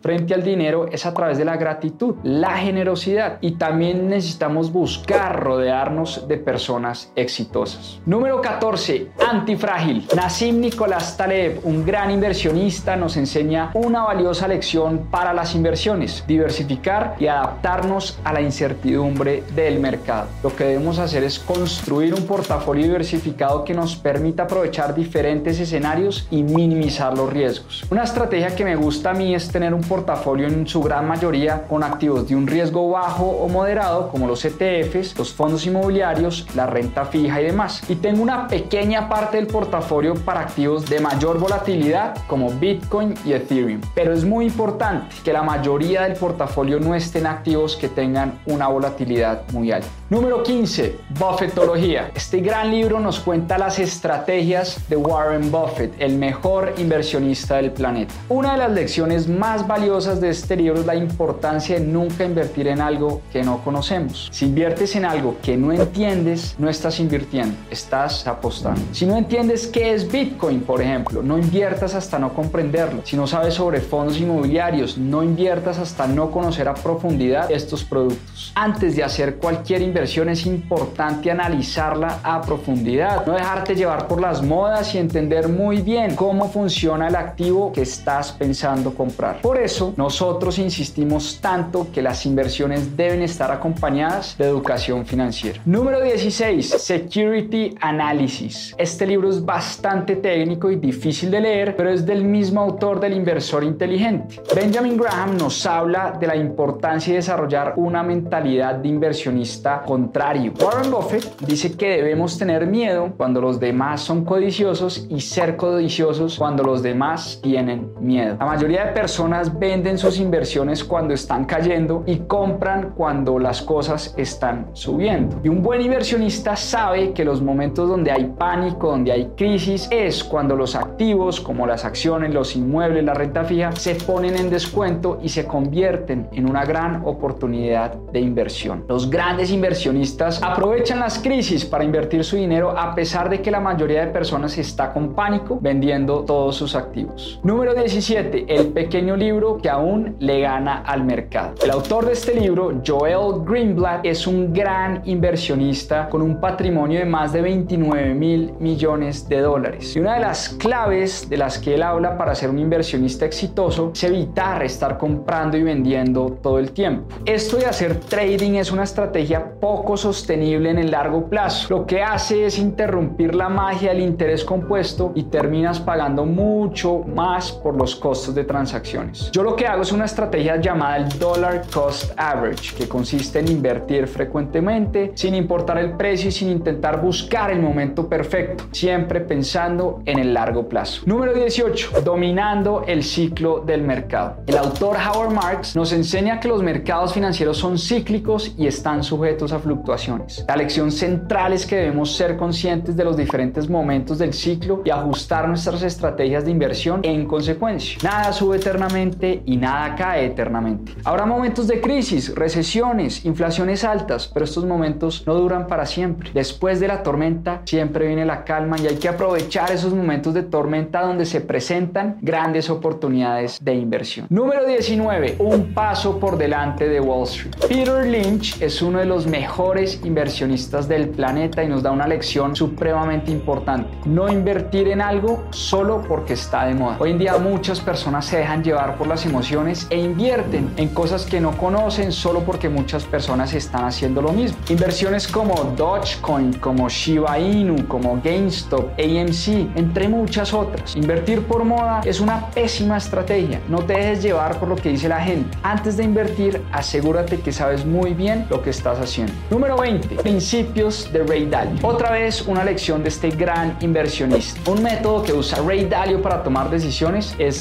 frente 0.00 0.34
al 0.34 0.42
dinero 0.42 0.86
es 0.90 1.06
a 1.06 1.14
través 1.14 1.38
de 1.38 1.44
la 1.44 1.56
gratitud, 1.56 2.16
la 2.22 2.56
generosidad 2.56 3.38
y 3.40 3.52
también 3.52 4.08
necesitamos 4.08 4.72
buscar 4.72 5.40
rodearnos 5.40 6.26
de 6.28 6.36
personas 6.36 7.12
exitosas. 7.16 8.00
Número 8.06 8.40
14. 8.40 9.08
Antifrágil. 9.30 10.06
Nassim 10.14 10.60
Nicolás 10.60 11.16
Taleb, 11.16 11.60
un 11.64 11.84
gran 11.84 12.10
inversionista, 12.10 12.96
nos 12.96 13.16
enseña 13.16 13.70
una 13.74 14.02
valiosa 14.04 14.48
lección 14.48 15.08
para 15.10 15.32
las 15.32 15.54
inversiones, 15.54 16.24
diversificar 16.26 17.16
y 17.18 17.26
adaptarnos 17.26 18.18
a 18.24 18.32
la 18.32 18.40
incertidumbre 18.40 19.42
del 19.54 19.80
mercado. 19.80 20.28
Lo 20.42 20.54
que 20.54 20.64
debemos 20.64 20.98
hacer 20.98 21.24
es 21.24 21.38
construir 21.38 22.14
un 22.14 22.26
portafolio 22.26 22.84
diversificado 22.84 23.64
que 23.64 23.74
nos 23.74 23.96
permita 23.96 24.44
aprovechar 24.44 24.94
diferentes 24.94 25.58
escenarios 25.60 26.26
y 26.30 26.42
minimizar 26.42 27.16
los 27.16 27.32
riesgos. 27.32 27.84
Una 27.90 28.04
estrategia 28.04 28.54
que 28.54 28.64
me 28.64 28.76
gusta 28.76 29.10
a 29.10 29.14
mí 29.14 29.21
es 29.30 29.48
tener 29.48 29.72
un 29.72 29.82
portafolio 29.82 30.48
en 30.48 30.66
su 30.66 30.82
gran 30.82 31.06
mayoría 31.06 31.62
con 31.68 31.82
activos 31.82 32.28
de 32.28 32.34
un 32.34 32.46
riesgo 32.46 32.90
bajo 32.90 33.24
o 33.24 33.48
moderado 33.48 34.08
como 34.08 34.26
los 34.26 34.44
ETFs, 34.44 35.16
los 35.16 35.32
fondos 35.32 35.64
inmobiliarios, 35.66 36.46
la 36.54 36.66
renta 36.66 37.04
fija 37.04 37.40
y 37.40 37.44
demás. 37.44 37.82
Y 37.88 37.96
tengo 37.96 38.22
una 38.22 38.48
pequeña 38.48 39.08
parte 39.08 39.36
del 39.36 39.46
portafolio 39.46 40.14
para 40.14 40.40
activos 40.40 40.88
de 40.88 41.00
mayor 41.00 41.38
volatilidad 41.38 42.16
como 42.26 42.50
Bitcoin 42.50 43.14
y 43.24 43.32
Ethereum. 43.32 43.80
Pero 43.94 44.12
es 44.12 44.24
muy 44.24 44.46
importante 44.46 45.14
que 45.24 45.32
la 45.32 45.42
mayoría 45.42 46.02
del 46.02 46.14
portafolio 46.14 46.80
no 46.80 46.94
estén 46.94 47.26
activos 47.26 47.76
que 47.76 47.88
tengan 47.88 48.40
una 48.46 48.68
volatilidad 48.68 49.42
muy 49.52 49.70
alta. 49.72 49.88
Número 50.10 50.42
15. 50.42 50.98
Buffettología. 51.18 52.10
Este 52.14 52.40
gran 52.40 52.70
libro 52.70 53.00
nos 53.00 53.20
cuenta 53.20 53.58
las 53.58 53.78
estrategias 53.78 54.88
de 54.88 54.96
Warren 54.96 55.50
Buffett, 55.50 55.94
el 55.98 56.18
mejor 56.18 56.74
inversionista 56.78 57.56
del 57.56 57.70
planeta. 57.70 58.12
Una 58.28 58.52
de 58.52 58.58
las 58.58 58.72
lecciones 58.72 59.11
más 59.28 59.66
valiosas 59.66 60.20
de 60.20 60.30
este 60.30 60.56
libro 60.56 60.80
es 60.80 60.86
la 60.86 60.94
importancia 60.94 61.78
de 61.78 61.84
nunca 61.84 62.24
invertir 62.24 62.68
en 62.68 62.80
algo 62.80 63.20
que 63.32 63.42
no 63.42 63.62
conocemos. 63.62 64.28
Si 64.32 64.46
inviertes 64.46 64.96
en 64.96 65.04
algo 65.04 65.36
que 65.42 65.56
no 65.56 65.72
entiendes, 65.72 66.54
no 66.58 66.68
estás 66.68 66.98
invirtiendo, 66.98 67.54
estás 67.70 68.26
apostando. 68.26 68.80
Si 68.92 69.04
no 69.04 69.16
entiendes 69.16 69.66
qué 69.66 69.92
es 69.92 70.10
Bitcoin, 70.10 70.60
por 70.60 70.80
ejemplo, 70.80 71.22
no 71.22 71.38
inviertas 71.38 71.94
hasta 71.94 72.18
no 72.18 72.32
comprenderlo. 72.32 73.02
Si 73.04 73.16
no 73.16 73.26
sabes 73.26 73.54
sobre 73.54 73.80
fondos 73.80 74.18
inmobiliarios, 74.18 74.96
no 74.96 75.22
inviertas 75.22 75.78
hasta 75.78 76.06
no 76.06 76.30
conocer 76.30 76.68
a 76.68 76.74
profundidad 76.74 77.50
estos 77.50 77.84
productos. 77.84 78.52
Antes 78.54 78.96
de 78.96 79.04
hacer 79.04 79.36
cualquier 79.36 79.82
inversión 79.82 80.28
es 80.28 80.46
importante 80.46 81.30
analizarla 81.30 82.20
a 82.22 82.40
profundidad, 82.40 83.26
no 83.26 83.34
dejarte 83.34 83.74
llevar 83.74 84.08
por 84.08 84.20
las 84.20 84.42
modas 84.42 84.94
y 84.94 84.98
entender 84.98 85.48
muy 85.48 85.82
bien 85.82 86.16
cómo 86.16 86.48
funciona 86.48 87.08
el 87.08 87.16
activo 87.16 87.72
que 87.72 87.82
estás 87.82 88.32
pensando 88.32 88.94
comprar. 89.02 89.40
Por 89.40 89.58
eso, 89.58 89.94
nosotros 89.96 90.60
insistimos 90.60 91.40
tanto 91.40 91.88
que 91.92 92.00
las 92.00 92.24
inversiones 92.24 92.96
deben 92.96 93.22
estar 93.22 93.50
acompañadas 93.50 94.38
de 94.38 94.44
educación 94.44 95.04
financiera. 95.04 95.60
Número 95.64 96.00
16. 96.00 96.68
Security 96.68 97.74
Analysis. 97.80 98.76
Este 98.78 99.04
libro 99.04 99.28
es 99.28 99.44
bastante 99.44 100.14
técnico 100.14 100.70
y 100.70 100.76
difícil 100.76 101.32
de 101.32 101.40
leer, 101.40 101.74
pero 101.74 101.90
es 101.90 102.06
del 102.06 102.22
mismo 102.22 102.60
autor 102.60 103.00
del 103.00 103.14
inversor 103.14 103.64
inteligente. 103.64 104.40
Benjamin 104.54 104.96
Graham 104.96 105.36
nos 105.36 105.66
habla 105.66 106.16
de 106.20 106.28
la 106.28 106.36
importancia 106.36 107.12
de 107.12 107.16
desarrollar 107.16 107.74
una 107.74 108.04
mentalidad 108.04 108.76
de 108.76 108.88
inversionista 108.88 109.82
contrario. 109.82 110.52
Warren 110.62 110.92
Buffett 110.92 111.40
dice 111.40 111.72
que 111.72 111.88
debemos 111.96 112.38
tener 112.38 112.68
miedo 112.68 113.14
cuando 113.16 113.40
los 113.40 113.58
demás 113.58 114.00
son 114.00 114.24
codiciosos 114.24 115.08
y 115.10 115.20
ser 115.20 115.56
codiciosos 115.56 116.38
cuando 116.38 116.62
los 116.62 116.84
demás 116.84 117.40
tienen 117.42 117.90
miedo. 117.98 118.36
La 118.38 118.46
mayoría 118.46 118.84
de 118.84 118.91
personas 118.94 119.58
venden 119.58 119.98
sus 119.98 120.18
inversiones 120.18 120.84
cuando 120.84 121.14
están 121.14 121.44
cayendo 121.44 122.02
y 122.06 122.18
compran 122.18 122.92
cuando 122.96 123.38
las 123.38 123.62
cosas 123.62 124.14
están 124.16 124.66
subiendo. 124.72 125.40
Y 125.42 125.48
un 125.48 125.62
buen 125.62 125.80
inversionista 125.80 126.56
sabe 126.56 127.12
que 127.12 127.24
los 127.24 127.42
momentos 127.42 127.88
donde 127.88 128.10
hay 128.10 128.24
pánico, 128.38 128.90
donde 128.90 129.12
hay 129.12 129.32
crisis, 129.36 129.88
es 129.90 130.22
cuando 130.22 130.56
los 130.56 130.74
activos 130.74 131.40
como 131.40 131.66
las 131.66 131.84
acciones, 131.84 132.32
los 132.32 132.56
inmuebles, 132.56 133.04
la 133.04 133.14
renta 133.14 133.44
fija 133.44 133.72
se 133.72 133.94
ponen 133.94 134.36
en 134.36 134.50
descuento 134.50 135.18
y 135.22 135.28
se 135.28 135.46
convierten 135.46 136.28
en 136.32 136.48
una 136.48 136.64
gran 136.64 137.02
oportunidad 137.04 137.94
de 138.12 138.20
inversión. 138.20 138.84
Los 138.88 139.10
grandes 139.10 139.50
inversionistas 139.50 140.42
aprovechan 140.42 141.00
las 141.00 141.18
crisis 141.18 141.64
para 141.64 141.84
invertir 141.84 142.24
su 142.24 142.36
dinero 142.36 142.76
a 142.76 142.94
pesar 142.94 143.28
de 143.28 143.40
que 143.40 143.50
la 143.50 143.60
mayoría 143.60 144.06
de 144.06 144.12
personas 144.12 144.56
está 144.58 144.92
con 144.92 145.14
pánico 145.14 145.58
vendiendo 145.60 146.20
todos 146.20 146.56
sus 146.56 146.74
activos. 146.74 147.40
Número 147.42 147.74
17. 147.74 148.46
El 148.48 148.68
pequeño 148.82 149.14
libro 149.14 149.58
que 149.58 149.70
aún 149.70 150.16
le 150.18 150.40
gana 150.40 150.82
al 150.84 151.04
mercado. 151.04 151.54
El 151.62 151.70
autor 151.70 152.06
de 152.06 152.14
este 152.14 152.34
libro, 152.34 152.82
Joel 152.84 153.44
Greenblatt, 153.44 154.04
es 154.04 154.26
un 154.26 154.52
gran 154.52 155.02
inversionista 155.04 156.08
con 156.08 156.20
un 156.20 156.40
patrimonio 156.40 156.98
de 156.98 157.04
más 157.04 157.32
de 157.32 157.42
29 157.42 158.12
mil 158.14 158.54
millones 158.58 159.28
de 159.28 159.40
dólares. 159.40 159.94
Y 159.94 160.00
una 160.00 160.14
de 160.14 160.20
las 160.20 160.48
claves 160.48 161.30
de 161.30 161.36
las 161.36 161.60
que 161.60 161.76
él 161.76 161.82
habla 161.84 162.18
para 162.18 162.34
ser 162.34 162.50
un 162.50 162.58
inversionista 162.58 163.24
exitoso 163.24 163.92
es 163.94 164.02
evitar 164.02 164.64
estar 164.64 164.98
comprando 164.98 165.56
y 165.56 165.62
vendiendo 165.62 166.38
todo 166.42 166.58
el 166.58 166.72
tiempo. 166.72 167.14
Esto 167.24 167.58
de 167.58 167.66
hacer 167.66 168.00
trading 168.00 168.54
es 168.54 168.72
una 168.72 168.82
estrategia 168.82 169.60
poco 169.60 169.96
sostenible 169.96 170.70
en 170.70 170.78
el 170.78 170.90
largo 170.90 171.28
plazo. 171.28 171.68
Lo 171.70 171.86
que 171.86 172.02
hace 172.02 172.46
es 172.46 172.58
interrumpir 172.58 173.36
la 173.36 173.48
magia 173.48 173.90
del 173.90 174.00
interés 174.00 174.44
compuesto 174.44 175.12
y 175.14 175.22
terminas 175.24 175.78
pagando 175.78 176.26
mucho 176.26 177.04
más 177.14 177.52
por 177.52 177.76
los 177.76 177.94
costos 177.94 178.34
de 178.34 178.42
transacciones. 178.62 179.30
Yo 179.32 179.42
lo 179.42 179.56
que 179.56 179.66
hago 179.66 179.82
es 179.82 179.90
una 179.90 180.04
estrategia 180.04 180.56
llamada 180.60 180.98
el 180.98 181.18
Dollar 181.18 181.62
Cost 181.72 182.12
Average, 182.16 182.76
que 182.76 182.88
consiste 182.88 183.40
en 183.40 183.48
invertir 183.48 184.06
frecuentemente 184.06 185.12
sin 185.16 185.34
importar 185.34 185.78
el 185.78 185.96
precio 185.96 186.28
y 186.28 186.32
sin 186.32 186.48
intentar 186.48 187.00
buscar 187.00 187.50
el 187.50 187.60
momento 187.60 188.08
perfecto, 188.08 188.64
siempre 188.70 189.20
pensando 189.20 190.00
en 190.06 190.20
el 190.20 190.32
largo 190.32 190.68
plazo. 190.68 191.02
Número 191.06 191.34
18. 191.34 192.02
Dominando 192.04 192.84
el 192.86 193.02
ciclo 193.02 193.60
del 193.66 193.82
mercado. 193.82 194.36
El 194.46 194.56
autor 194.56 194.96
Howard 194.96 195.32
Marks 195.32 195.74
nos 195.74 195.92
enseña 195.92 196.38
que 196.38 196.46
los 196.46 196.62
mercados 196.62 197.12
financieros 197.14 197.56
son 197.56 197.78
cíclicos 197.78 198.54
y 198.56 198.68
están 198.68 199.02
sujetos 199.02 199.52
a 199.52 199.58
fluctuaciones. 199.58 200.44
La 200.46 200.54
lección 200.54 200.92
central 200.92 201.52
es 201.52 201.66
que 201.66 201.76
debemos 201.76 202.14
ser 202.14 202.36
conscientes 202.36 202.96
de 202.96 203.04
los 203.04 203.16
diferentes 203.16 203.68
momentos 203.68 204.18
del 204.18 204.32
ciclo 204.32 204.82
y 204.84 204.90
ajustar 204.90 205.48
nuestras 205.48 205.82
estrategias 205.82 206.44
de 206.44 206.52
inversión 206.52 207.00
en 207.02 207.26
consecuencia. 207.26 207.98
Nada 208.04 208.32
eternamente 208.54 209.42
y 209.44 209.56
nada 209.56 209.94
cae 209.94 210.26
eternamente. 210.26 210.92
Habrá 211.04 211.26
momentos 211.26 211.66
de 211.68 211.80
crisis, 211.80 212.34
recesiones, 212.34 213.24
inflaciones 213.24 213.84
altas, 213.84 214.30
pero 214.32 214.44
estos 214.44 214.64
momentos 214.64 215.24
no 215.26 215.34
duran 215.34 215.66
para 215.66 215.86
siempre. 215.86 216.30
Después 216.34 216.80
de 216.80 216.88
la 216.88 217.02
tormenta 217.02 217.62
siempre 217.64 218.06
viene 218.06 218.24
la 218.24 218.44
calma 218.44 218.76
y 218.78 218.86
hay 218.86 218.96
que 218.96 219.08
aprovechar 219.08 219.70
esos 219.70 219.94
momentos 219.94 220.34
de 220.34 220.42
tormenta 220.42 221.02
donde 221.02 221.26
se 221.26 221.40
presentan 221.40 222.18
grandes 222.20 222.70
oportunidades 222.70 223.58
de 223.62 223.74
inversión. 223.74 224.26
Número 224.30 224.66
19. 224.66 225.36
Un 225.38 225.74
paso 225.74 226.18
por 226.18 226.36
delante 226.36 226.88
de 226.88 227.00
Wall 227.00 227.24
Street. 227.24 227.54
Peter 227.68 228.06
Lynch 228.06 228.60
es 228.60 228.82
uno 228.82 228.98
de 228.98 229.04
los 229.04 229.26
mejores 229.26 230.00
inversionistas 230.04 230.88
del 230.88 231.08
planeta 231.08 231.62
y 231.62 231.68
nos 231.68 231.82
da 231.82 231.90
una 231.90 232.06
lección 232.06 232.56
supremamente 232.56 233.30
importante. 233.30 233.88
No 234.04 234.30
invertir 234.30 234.88
en 234.88 235.00
algo 235.00 235.44
solo 235.50 236.02
porque 236.06 236.34
está 236.34 236.66
de 236.66 236.74
moda. 236.74 236.96
Hoy 237.00 237.10
en 237.10 237.18
día 237.18 237.38
muchas 237.38 237.80
personas 237.80 238.24
se 238.24 238.38
dejan 238.42 238.64
llevar 238.64 238.96
por 238.96 239.06
las 239.06 239.24
emociones 239.24 239.86
e 239.90 239.98
invierten 239.98 240.72
en 240.76 240.88
cosas 240.88 241.24
que 241.24 241.40
no 241.40 241.56
conocen 241.56 242.10
solo 242.10 242.40
porque 242.40 242.68
muchas 242.68 243.04
personas 243.04 243.54
están 243.54 243.84
haciendo 243.84 244.20
lo 244.20 244.32
mismo. 244.32 244.58
Inversiones 244.68 245.28
como 245.28 245.54
Dogecoin, 245.76 246.54
como 246.54 246.88
Shiba 246.88 247.38
Inu, 247.38 247.86
como 247.86 248.20
GameStop, 248.22 248.98
AMC, 248.98 249.76
entre 249.76 250.08
muchas 250.08 250.52
otras. 250.52 250.96
Invertir 250.96 251.42
por 251.46 251.64
moda 251.64 252.00
es 252.04 252.18
una 252.18 252.48
pésima 252.50 252.96
estrategia. 252.96 253.60
No 253.68 253.78
te 253.78 253.92
dejes 253.92 254.22
llevar 254.22 254.58
por 254.58 254.68
lo 254.68 254.76
que 254.76 254.88
dice 254.88 255.08
la 255.08 255.20
gente. 255.20 255.56
Antes 255.62 255.96
de 255.96 256.02
invertir, 256.02 256.60
asegúrate 256.72 257.38
que 257.40 257.52
sabes 257.52 257.86
muy 257.86 258.12
bien 258.12 258.46
lo 258.50 258.60
que 258.60 258.70
estás 258.70 258.98
haciendo. 258.98 259.32
Número 259.50 259.76
20. 259.76 260.16
Principios 260.16 261.12
de 261.12 261.22
Ray 261.22 261.46
Dalio. 261.46 261.86
Otra 261.86 262.10
vez 262.10 262.42
una 262.48 262.64
lección 262.64 263.04
de 263.04 263.08
este 263.10 263.30
gran 263.30 263.76
inversionista. 263.80 264.68
Un 264.68 264.82
método 264.82 265.22
que 265.22 265.32
usa 265.32 265.58
Ray 265.64 265.84
Dalio 265.84 266.20
para 266.20 266.42
tomar 266.42 266.70
decisiones 266.70 267.36
es 267.38 267.60